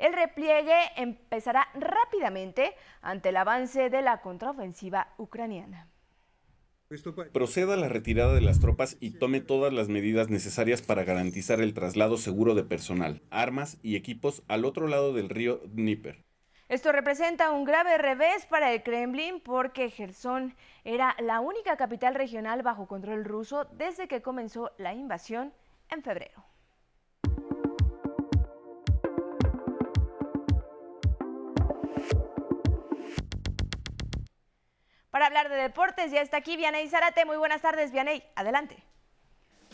El 0.00 0.14
repliegue 0.14 0.74
empezará 0.96 1.68
rápidamente 1.74 2.74
ante 3.02 3.28
el 3.28 3.36
avance 3.36 3.90
de 3.90 4.00
la 4.00 4.22
contraofensiva 4.22 5.12
ucraniana. 5.18 5.88
Proceda 7.34 7.74
a 7.74 7.76
la 7.76 7.90
retirada 7.90 8.32
de 8.32 8.40
las 8.40 8.60
tropas 8.60 8.96
y 8.98 9.18
tome 9.18 9.42
todas 9.42 9.74
las 9.74 9.88
medidas 9.88 10.30
necesarias 10.30 10.80
para 10.80 11.04
garantizar 11.04 11.60
el 11.60 11.74
traslado 11.74 12.16
seguro 12.16 12.54
de 12.54 12.64
personal, 12.64 13.20
armas 13.28 13.78
y 13.82 13.94
equipos 13.94 14.42
al 14.48 14.64
otro 14.64 14.88
lado 14.88 15.12
del 15.12 15.28
río 15.28 15.60
Dnieper. 15.66 16.24
Esto 16.70 16.92
representa 16.92 17.50
un 17.50 17.64
grave 17.64 17.98
revés 17.98 18.46
para 18.46 18.72
el 18.72 18.82
Kremlin 18.82 19.40
porque 19.40 19.90
Gerson 19.90 20.56
era 20.82 21.14
la 21.20 21.40
única 21.40 21.76
capital 21.76 22.14
regional 22.14 22.62
bajo 22.62 22.88
control 22.88 23.26
ruso 23.26 23.66
desde 23.72 24.08
que 24.08 24.22
comenzó 24.22 24.70
la 24.78 24.94
invasión 24.94 25.52
en 25.90 26.02
febrero. 26.02 26.49
Para 35.10 35.26
hablar 35.26 35.48
de 35.48 35.56
deportes 35.56 36.12
ya 36.12 36.20
está 36.20 36.36
aquí 36.36 36.56
Vianey 36.56 36.88
Zárate. 36.88 37.24
Muy 37.24 37.36
buenas 37.36 37.60
tardes, 37.60 37.90
Vianey. 37.90 38.22
Adelante. 38.36 38.76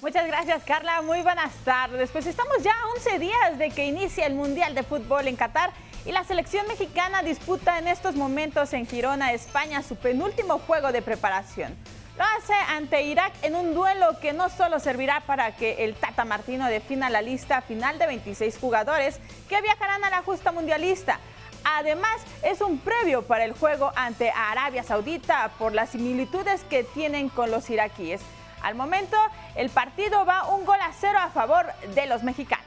Muchas 0.01 0.27
gracias, 0.27 0.63
Carla. 0.65 1.03
Muy 1.03 1.21
buenas 1.21 1.53
tardes. 1.57 2.11
Pues 2.11 2.27
estamos 2.27 2.63
ya 2.63 2.73
a 2.73 2.89
11 2.97 3.19
días 3.19 3.59
de 3.59 3.71
que 3.71 3.85
inicia 3.85 4.27
el 4.27 4.35
Mundial 4.35 4.75
de 4.75 4.83
Fútbol 4.83 5.29
en 5.29 5.37
Qatar 5.37 5.73
y 6.07 6.13
la 6.13 6.25
selección 6.25 6.67
mexicana 6.69 7.23
disputa 7.23 7.79
en 7.79 7.89
estos 7.89 8.15
momentos 8.15 8.73
en 8.73 8.87
Girona, 8.87 9.33
España, 9.33 9.83
su 9.83 9.97
penúltimo 9.97 10.59
juego 10.59 10.91
de 10.91 11.03
preparación. 11.03 11.77
Lo 12.17 12.25
hace 12.25 12.55
ante 12.71 13.03
Irak 13.03 13.33
en 13.43 13.57
un 13.57 13.75
duelo 13.75 14.19
que 14.21 14.33
no 14.33 14.49
solo 14.49 14.81
servirá 14.81 15.21
para 15.21 15.55
que 15.55 15.85
el 15.85 15.95
Tata 15.97 16.25
Martino 16.25 16.67
defina 16.67 17.11
la 17.11 17.21
lista 17.21 17.61
final 17.61 17.99
de 17.99 18.07
26 18.07 18.57
jugadores 18.59 19.21
que 19.51 19.61
viajarán 19.61 20.03
a 20.03 20.09
la 20.09 20.23
justa 20.23 20.51
mundialista, 20.51 21.21
Además, 21.69 22.23
es 22.45 22.61
un 22.61 22.79
previo 22.79 23.23
para 23.23 23.45
el 23.45 23.53
juego 23.53 23.91
ante 23.97 24.31
Arabia 24.31 24.85
Saudita 24.85 25.51
por 25.59 25.75
las 25.75 25.91
similitudes 25.91 26.63
que 26.63 26.85
tienen 26.85 27.29
con 27.29 27.51
los 27.51 27.69
iraquíes. 27.69 28.21
Al 28.63 28.77
momento, 28.77 29.17
el 29.57 29.69
partido 29.71 30.25
va 30.25 30.49
un 30.49 30.65
gol 30.65 30.79
a 30.81 30.93
cero 30.93 31.19
a 31.21 31.31
favor 31.31 31.67
de 31.93 32.07
los 32.07 32.23
mexicanos. 32.23 32.65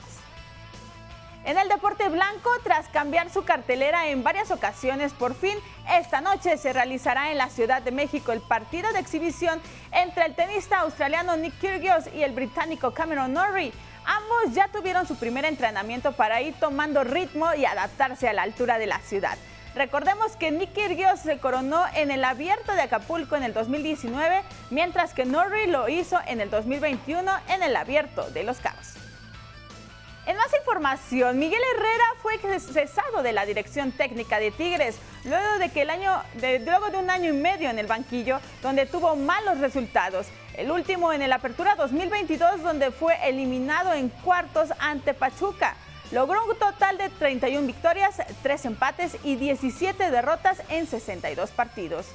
En 1.46 1.58
el 1.58 1.70
deporte 1.70 2.10
blanco, 2.10 2.50
tras 2.66 2.90
cambiar 2.90 3.30
su 3.30 3.46
cartelera 3.46 4.10
en 4.10 4.22
varias 4.22 4.52
ocasiones, 4.52 5.14
por 5.14 5.34
fin 5.34 5.58
esta 5.90 6.20
noche 6.20 6.58
se 6.58 6.74
realizará 6.74 7.32
en 7.32 7.38
la 7.38 7.48
Ciudad 7.48 7.82
de 7.82 7.92
México 7.92 8.34
el 8.34 8.42
partido 8.42 8.92
de 8.92 9.00
exhibición 9.00 9.62
entre 9.94 10.26
el 10.26 10.36
tenista 10.36 10.82
australiano 10.82 11.38
Nick 11.38 11.58
Kyrgios 11.62 12.04
y 12.14 12.24
el 12.24 12.34
británico 12.34 12.92
Cameron 12.92 13.32
Norrie. 13.32 13.72
Ambos 14.10 14.56
ya 14.56 14.68
tuvieron 14.70 15.06
su 15.06 15.18
primer 15.18 15.46
entrenamiento 15.46 16.14
para 16.14 16.42
ir 16.42 16.56
tomando 16.60 17.04
ritmo 17.04 17.54
y 17.54 17.66
adaptarse 17.66 18.28
a 18.28 18.34
la 18.34 18.42
altura 18.42 18.80
de 18.80 18.88
la 18.88 18.98
ciudad. 19.02 19.38
Recordemos 19.76 20.36
que 20.36 20.50
Nick 20.50 20.74
Kyrgios 20.74 21.20
se 21.20 21.38
coronó 21.38 21.84
en 21.94 22.10
el 22.10 22.24
Abierto 22.24 22.74
de 22.74 22.82
Acapulco 22.82 23.36
en 23.36 23.44
el 23.44 23.54
2019, 23.54 24.42
mientras 24.72 25.14
que 25.14 25.26
Norrie 25.26 25.68
lo 25.68 25.90
hizo 25.90 26.18
en 26.26 26.42
el 26.42 26.50
2021 26.50 27.32
en 27.50 27.62
el 27.62 27.76
Abierto 27.76 28.28
de 28.32 28.44
Los 28.44 28.58
Cabos. 28.58 28.99
En 30.26 30.38
más 30.38 30.54
información, 30.54 31.40
Miguel 31.40 31.62
Herrera 31.74 32.06
fue 32.22 32.38
cesado 32.60 33.24
de 33.24 33.32
la 33.34 33.46
dirección 33.46 33.92
técnica 33.92 34.40
de 34.40 34.52
Tigres 34.52 34.98
luego 35.24 35.58
de 35.60 35.70
que 35.70 35.82
el 35.82 35.90
año 35.90 36.22
luego 36.66 36.90
de 36.90 36.98
un 36.98 37.10
año 37.10 37.30
y 37.30 37.34
medio 37.34 37.70
en 37.70 37.80
el 37.80 37.88
banquillo 37.88 38.40
donde 38.62 38.86
tuvo 38.86 39.16
malos 39.16 39.60
resultados 39.60 40.28
el 40.56 40.72
último 40.72 41.14
en 41.14 41.22
el 41.22 41.34
Apertura 41.34 41.76
2022 41.76 42.62
donde 42.62 42.92
fue 42.92 43.16
eliminado 43.28 43.94
en 43.94 44.10
cuartos 44.10 44.70
ante 44.80 45.14
Pachuca. 45.14 45.76
Logró 46.12 46.44
un 46.46 46.58
total 46.58 46.98
de 46.98 47.10
31 47.10 47.66
victorias, 47.68 48.18
3 48.42 48.66
empates 48.66 49.18
y 49.24 49.36
17 49.36 50.12
derrotas 50.12 50.62
en 50.70 50.88
62 50.88 51.52
partidos. 51.52 52.08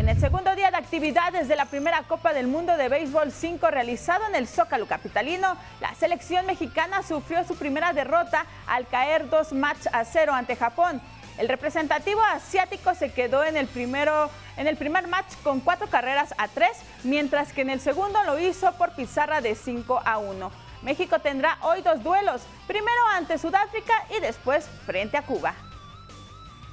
En 0.00 0.08
el 0.08 0.18
segundo 0.18 0.56
día 0.56 0.70
de 0.70 0.78
actividades 0.78 1.46
de 1.46 1.56
la 1.56 1.66
primera 1.66 2.04
Copa 2.04 2.32
del 2.32 2.46
Mundo 2.46 2.74
de 2.78 2.88
Béisbol 2.88 3.30
5 3.30 3.70
realizado 3.70 4.26
en 4.26 4.34
el 4.34 4.48
Zócalo 4.48 4.86
Capitalino, 4.86 5.58
la 5.78 5.94
selección 5.94 6.46
mexicana 6.46 7.02
sufrió 7.02 7.44
su 7.44 7.54
primera 7.54 7.92
derrota 7.92 8.46
al 8.66 8.86
caer 8.86 9.28
dos 9.28 9.52
match 9.52 9.86
a 9.92 10.06
cero 10.06 10.32
ante 10.32 10.56
Japón. 10.56 11.02
El 11.36 11.48
representativo 11.48 12.22
asiático 12.22 12.94
se 12.94 13.12
quedó 13.12 13.44
en 13.44 13.58
el, 13.58 13.66
primero, 13.66 14.30
en 14.56 14.68
el 14.68 14.78
primer 14.78 15.06
match 15.06 15.34
con 15.42 15.60
cuatro 15.60 15.86
carreras 15.88 16.32
a 16.38 16.48
tres, 16.48 16.78
mientras 17.04 17.52
que 17.52 17.60
en 17.60 17.68
el 17.68 17.80
segundo 17.82 18.22
lo 18.22 18.38
hizo 18.38 18.72
por 18.78 18.94
pizarra 18.94 19.42
de 19.42 19.54
5 19.54 20.00
a 20.02 20.16
1. 20.16 20.50
México 20.80 21.18
tendrá 21.18 21.58
hoy 21.60 21.82
dos 21.82 22.02
duelos, 22.02 22.40
primero 22.66 23.06
ante 23.12 23.36
Sudáfrica 23.36 23.92
y 24.16 24.20
después 24.20 24.66
frente 24.86 25.18
a 25.18 25.22
Cuba. 25.22 25.54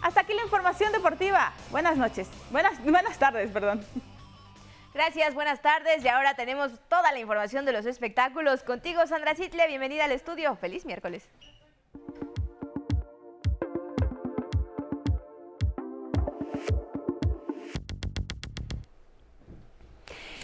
Hasta 0.02 0.22
aquí 0.22 0.34
la 0.34 0.44
información 0.44 0.92
deportiva. 0.92 1.54
Buenas 1.72 1.98
noches. 1.98 2.30
Buenas, 2.52 2.82
buenas 2.84 3.18
tardes, 3.18 3.52
perdón. 3.52 3.86
Gracias, 4.94 5.36
buenas 5.36 5.62
tardes. 5.62 6.04
Y 6.04 6.08
ahora 6.08 6.36
tenemos 6.36 6.72
toda 6.88 7.12
la 7.12 7.20
información 7.20 7.66
de 7.66 7.74
los 7.74 7.86
espectáculos. 7.86 8.64
Contigo, 8.64 9.06
Sandra 9.06 9.36
Sitle, 9.36 9.68
bienvenida 9.68 10.06
al 10.06 10.12
estudio. 10.12 10.56
Feliz 10.56 10.86
miércoles. 10.86 11.30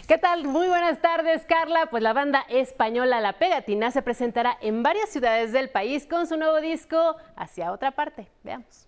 ¿Qué 0.06 0.18
tal? 0.18 0.44
Muy 0.44 0.68
buenas 0.68 1.00
tardes, 1.00 1.46
Carla. 1.46 1.86
Pues 1.86 2.02
la 2.02 2.12
banda 2.12 2.44
española 2.50 3.20
La 3.20 3.38
Pegatina 3.38 3.90
se 3.90 4.02
presentará 4.02 4.56
en 4.60 4.82
varias 4.82 5.08
ciudades 5.08 5.50
del 5.50 5.70
país 5.70 6.06
con 6.06 6.26
su 6.26 6.36
nuevo 6.36 6.60
disco 6.60 7.16
Hacia 7.36 7.72
otra 7.72 7.90
parte. 7.90 8.28
Veamos. 8.42 8.86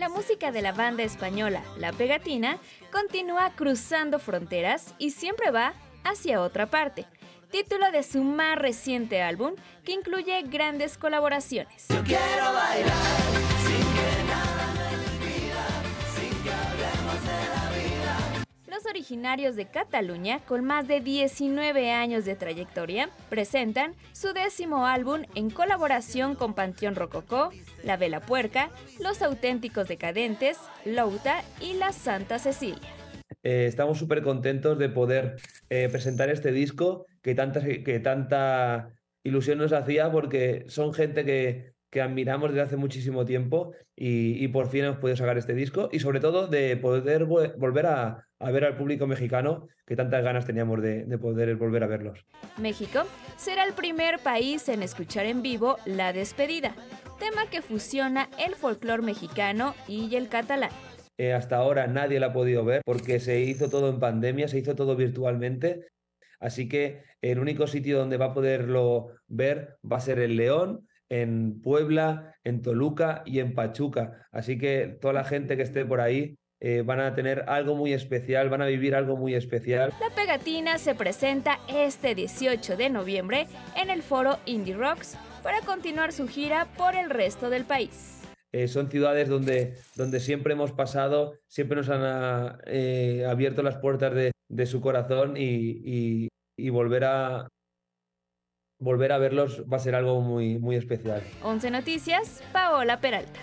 La 0.00 0.08
música 0.08 0.50
de 0.50 0.62
la 0.62 0.72
banda 0.72 1.02
española 1.02 1.62
La 1.76 1.92
Pegatina 1.92 2.56
continúa 2.90 3.50
cruzando 3.54 4.18
fronteras 4.18 4.94
y 4.96 5.10
siempre 5.10 5.50
va 5.50 5.74
hacia 6.04 6.40
otra 6.40 6.64
parte, 6.64 7.04
título 7.50 7.90
de 7.90 8.02
su 8.02 8.24
más 8.24 8.58
reciente 8.58 9.20
álbum 9.20 9.56
que 9.84 9.92
incluye 9.92 10.40
grandes 10.44 10.96
colaboraciones. 10.96 11.84
quiero 11.86 12.50
bailar. 12.50 13.50
Originarios 18.86 19.56
de 19.56 19.66
Cataluña, 19.66 20.40
con 20.40 20.64
más 20.64 20.86
de 20.88 21.00
19 21.00 21.90
años 21.90 22.24
de 22.24 22.36
trayectoria, 22.36 23.10
presentan 23.28 23.94
su 24.12 24.32
décimo 24.32 24.86
álbum 24.86 25.22
en 25.34 25.50
colaboración 25.50 26.34
con 26.34 26.54
Panteón 26.54 26.94
Rococó, 26.94 27.50
La 27.84 27.96
Vela 27.96 28.20
Puerca, 28.20 28.70
Los 29.00 29.22
Auténticos 29.22 29.88
Decadentes, 29.88 30.58
Louta 30.84 31.42
y 31.60 31.74
La 31.74 31.92
Santa 31.92 32.38
Cecilia. 32.38 32.94
Eh, 33.42 33.66
estamos 33.66 33.98
súper 33.98 34.22
contentos 34.22 34.78
de 34.78 34.88
poder 34.88 35.36
eh, 35.68 35.88
presentar 35.90 36.30
este 36.30 36.52
disco 36.52 37.06
que 37.22 37.34
tanta 37.34 38.92
ilusión 39.22 39.58
nos 39.58 39.72
hacía 39.72 40.10
porque 40.10 40.64
son 40.68 40.92
gente 40.92 41.24
que, 41.24 41.72
que 41.90 42.00
admiramos 42.00 42.50
desde 42.50 42.62
hace 42.62 42.76
muchísimo 42.76 43.24
tiempo 43.24 43.72
y, 43.96 44.46
por 44.48 44.68
fin 44.68 44.84
hemos 44.84 44.98
podido 44.98 45.16
sacar 45.16 45.36
este 45.36 45.54
disco 45.54 45.88
y 45.92 45.98
sobre 45.98 46.20
todo 46.20 46.46
de 46.46 46.76
poder 46.76 47.24
volver 47.24 47.86
a, 47.86 48.26
ver 48.40 48.64
al 48.64 48.76
público 48.76 49.06
mexicano 49.06 49.68
que 49.86 49.96
tantas 49.96 50.22
ganas 50.22 50.46
teníamos 50.46 50.80
de, 50.80 51.04
de, 51.04 51.18
poder 51.18 51.54
volver 51.56 51.82
a 51.82 51.88
verlos. 51.88 52.24
México 52.56 53.02
será 53.36 53.64
el 53.64 53.74
primer 53.74 54.20
país 54.20 54.68
en 54.68 54.82
escuchar 54.82 55.26
en 55.26 55.42
vivo 55.42 55.76
La 55.84 56.12
Despedida, 56.12 56.74
tema 57.18 57.50
que 57.50 57.60
fusiona 57.60 58.28
el 58.38 58.54
folclore 58.54 59.02
mexicano 59.02 59.74
y 59.88 60.14
el 60.14 60.28
catalán. 60.28 60.70
Eh, 61.18 61.34
hasta 61.34 61.56
ahora 61.56 61.86
nadie 61.86 62.18
la 62.18 62.28
ha 62.28 62.32
podido 62.32 62.64
ver 62.64 62.80
porque 62.82 63.20
se 63.20 63.40
hizo 63.40 63.68
todo 63.68 63.90
en 63.90 64.00
pandemia, 64.00 64.48
se 64.48 64.58
hizo 64.58 64.74
todo 64.74 64.96
virtualmente. 64.96 65.88
Así 66.38 66.66
que 66.66 67.02
el 67.20 67.38
único 67.38 67.66
sitio 67.66 67.98
donde 67.98 68.16
va 68.16 68.26
a 68.26 68.32
poderlo 68.32 69.08
ver 69.28 69.76
va 69.84 69.98
a 69.98 70.00
ser 70.00 70.18
el 70.18 70.36
León, 70.36 70.88
en 71.10 71.60
Puebla, 71.60 72.36
en 72.44 72.62
Toluca 72.62 73.22
y 73.26 73.40
en 73.40 73.54
Pachuca. 73.54 74.26
Así 74.32 74.56
que 74.56 74.96
toda 75.00 75.12
la 75.12 75.24
gente 75.24 75.56
que 75.56 75.62
esté 75.62 75.84
por 75.84 76.00
ahí 76.00 76.38
eh, 76.60 76.82
van 76.84 77.00
a 77.00 77.14
tener 77.14 77.44
algo 77.48 77.74
muy 77.74 77.92
especial, 77.92 78.48
van 78.48 78.62
a 78.62 78.66
vivir 78.66 78.94
algo 78.94 79.16
muy 79.16 79.34
especial. 79.34 79.92
La 80.00 80.14
pegatina 80.14 80.78
se 80.78 80.94
presenta 80.94 81.58
este 81.68 82.14
18 82.14 82.76
de 82.76 82.90
noviembre 82.90 83.46
en 83.76 83.90
el 83.90 84.02
foro 84.02 84.38
Indie 84.46 84.74
Rocks 84.74 85.16
para 85.42 85.60
continuar 85.62 86.12
su 86.12 86.28
gira 86.28 86.66
por 86.76 86.94
el 86.94 87.10
resto 87.10 87.50
del 87.50 87.64
país. 87.64 88.22
Eh, 88.52 88.68
son 88.68 88.90
ciudades 88.90 89.28
donde, 89.28 89.74
donde 89.96 90.20
siempre 90.20 90.52
hemos 90.52 90.72
pasado, 90.72 91.34
siempre 91.46 91.76
nos 91.76 91.88
han 91.88 92.58
eh, 92.66 93.24
abierto 93.28 93.62
las 93.62 93.78
puertas 93.78 94.12
de, 94.14 94.66
su 94.66 94.80
corazón 94.80 95.34
y 95.36 96.28
volver 96.70 97.04
a, 97.04 97.48
volver 98.80 99.12
a 99.12 99.18
verlos 99.18 99.62
va 99.70 99.76
a 99.76 99.80
ser 99.80 99.94
algo 99.94 100.20
muy, 100.20 100.58
muy 100.58 100.74
especial. 100.74 101.22
11 101.42 101.70
Noticias, 101.70 102.42
Paola 102.52 103.00
Peralta. 103.00 103.38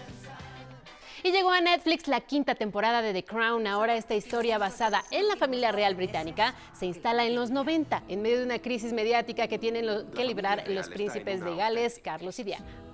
Y 1.24 1.32
llegó 1.32 1.52
a 1.52 1.62
Netflix 1.62 2.08
la 2.08 2.22
quinta 2.22 2.56
temporada 2.56 3.02
de 3.02 3.14
The 3.14 3.24
Crown. 3.24 3.68
Ahora 3.68 3.96
esta 3.96 4.16
historia 4.16 4.58
basada 4.58 5.04
en 5.12 5.28
la 5.28 5.36
familia 5.36 5.72
real 5.72 5.96
británica 5.96 6.54
se 6.74 6.86
instala 6.86 7.26
en 7.26 7.36
los 7.36 7.52
90, 7.52 8.04
en 8.08 8.22
medio 8.22 8.40
de 8.40 8.46
una 8.46 8.60
crisis 8.60 8.94
mediática 8.94 9.48
que 9.48 9.58
tienen 9.58 10.10
que 10.12 10.26
librar 10.26 10.64
los 10.68 10.90
príncipes 10.90 11.44
de 11.44 11.56
Gales, 11.56 12.00
Carlos 12.04 12.40
y 12.40 12.44
Diana. 12.44 12.87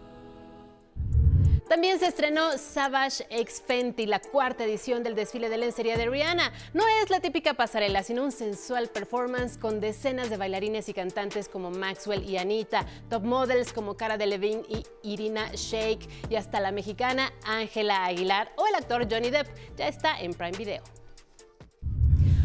También 1.67 1.97
se 1.97 2.07
estrenó 2.07 2.57
Savage 2.57 3.25
X 3.29 3.63
Fenty, 3.65 4.05
la 4.05 4.19
cuarta 4.19 4.65
edición 4.65 5.01
del 5.01 5.15
desfile 5.15 5.49
de 5.49 5.57
lencería 5.57 5.97
de 5.97 6.07
Rihanna. 6.07 6.51
No 6.73 6.83
es 7.01 7.09
la 7.09 7.19
típica 7.19 7.53
pasarela, 7.53 8.03
sino 8.03 8.23
un 8.23 8.31
sensual 8.31 8.89
performance 8.89 9.57
con 9.57 9.79
decenas 9.79 10.29
de 10.29 10.37
bailarines 10.37 10.89
y 10.89 10.93
cantantes 10.93 11.47
como 11.47 11.71
Maxwell 11.71 12.23
y 12.29 12.37
Anita, 12.37 12.85
top 13.09 13.23
models 13.23 13.73
como 13.73 13.95
Cara 13.95 14.17
Delevingne 14.17 14.65
y 14.67 14.85
Irina 15.03 15.49
Shayk 15.53 16.07
y 16.29 16.35
hasta 16.35 16.59
la 16.59 16.71
mexicana 16.71 17.31
Ángela 17.45 18.05
Aguilar 18.05 18.51
o 18.57 18.67
el 18.67 18.75
actor 18.75 19.07
Johnny 19.09 19.29
Depp. 19.29 19.47
Ya 19.77 19.87
está 19.87 20.19
en 20.19 20.33
Prime 20.33 20.57
Video. 20.57 21.02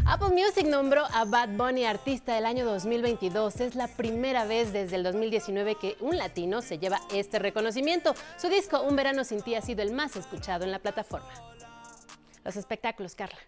Apple 0.05 0.29
Music 0.29 0.65
nombró 0.65 1.05
a 1.13 1.25
Bad 1.25 1.49
Bunny 1.49 1.85
artista 1.85 2.33
del 2.33 2.45
año 2.45 2.65
2022. 2.65 3.59
Es 3.61 3.75
la 3.75 3.87
primera 3.87 4.45
vez 4.45 4.73
desde 4.73 4.95
el 4.95 5.03
2019 5.03 5.75
que 5.75 5.97
un 5.99 6.17
latino 6.17 6.61
se 6.61 6.79
lleva 6.79 6.99
este 7.13 7.39
reconocimiento. 7.39 8.15
Su 8.37 8.49
disco 8.49 8.81
Un 8.81 8.95
verano 8.95 9.23
sin 9.23 9.41
ti 9.41 9.55
ha 9.55 9.61
sido 9.61 9.81
el 9.81 9.91
más 9.91 10.15
escuchado 10.15 10.65
en 10.65 10.71
la 10.71 10.79
plataforma. 10.79 11.29
Los 12.43 12.55
espectáculos, 12.55 13.15
Carla. 13.15 13.39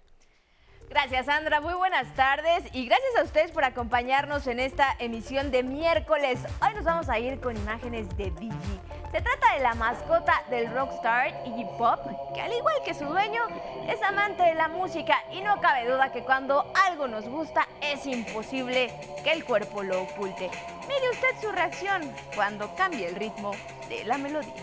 Gracias 0.91 1.27
Sandra, 1.27 1.61
muy 1.61 1.73
buenas 1.73 2.05
tardes 2.15 2.65
y 2.73 2.85
gracias 2.85 3.15
a 3.17 3.23
ustedes 3.23 3.53
por 3.53 3.63
acompañarnos 3.63 4.45
en 4.47 4.59
esta 4.59 4.93
emisión 4.99 5.49
de 5.49 5.63
miércoles. 5.63 6.41
Hoy 6.61 6.73
nos 6.75 6.83
vamos 6.83 7.07
a 7.07 7.17
ir 7.17 7.39
con 7.39 7.55
imágenes 7.55 8.09
de 8.17 8.29
Biggie. 8.31 8.81
Se 9.09 9.21
trata 9.21 9.53
de 9.53 9.61
la 9.61 9.73
mascota 9.75 10.43
del 10.49 10.69
rockstar 10.73 11.29
Iggy 11.45 11.63
Pop, 11.77 12.01
que 12.35 12.41
al 12.41 12.51
igual 12.51 12.75
que 12.83 12.93
su 12.93 13.05
dueño, 13.05 13.41
es 13.87 14.03
amante 14.03 14.43
de 14.43 14.53
la 14.53 14.67
música 14.67 15.17
y 15.31 15.39
no 15.39 15.61
cabe 15.61 15.89
duda 15.89 16.11
que 16.11 16.23
cuando 16.23 16.69
algo 16.85 17.07
nos 17.07 17.23
gusta 17.25 17.69
es 17.79 18.05
imposible 18.05 18.93
que 19.23 19.31
el 19.31 19.45
cuerpo 19.45 19.83
lo 19.83 20.01
oculte. 20.01 20.51
Mire 20.89 21.09
usted 21.13 21.41
su 21.41 21.53
reacción 21.53 22.01
cuando 22.35 22.75
cambie 22.75 23.07
el 23.07 23.15
ritmo 23.15 23.53
de 23.87 24.03
la 24.03 24.17
melodía. 24.17 24.61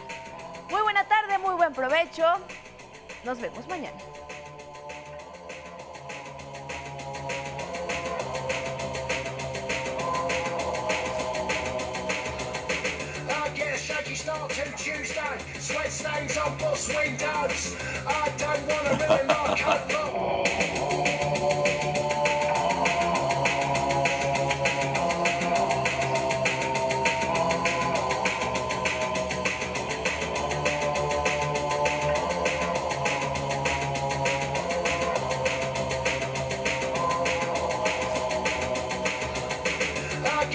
Muy 0.69 0.83
buena 0.83 1.05
tarde, 1.05 1.39
muy 1.39 1.55
buen 1.55 1.73
provecho. 1.73 2.27
Nos 3.25 3.41
vemos 3.41 3.67
mañana. 3.67 3.97
Tuesday. 14.79 15.39
Sweat 15.59 15.91
stains 15.91 16.37
on 16.39 16.57
bus 16.57 16.89
windows. 16.89 17.77
I 18.07 18.33
don't 18.39 18.67
want 18.69 19.01
to 19.01 19.07
ruin 19.07 19.27
my 19.27 19.57
coat 19.57 20.98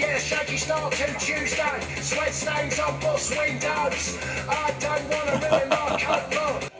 get 0.06 0.16
a 0.16 0.20
shaky 0.20 0.56
start 0.56 0.92
to 0.92 1.06
Tuesday. 1.18 1.80
Sweat 2.00 2.32
stains 2.32 2.78
on 2.78 2.98
bus 3.00 3.30
windows. 3.30 4.18
I 4.48 4.74
don't 4.78 5.08
want 5.08 5.42
to 5.42 5.48
ruin 5.48 5.68
my 5.68 5.98
coat 6.30 6.73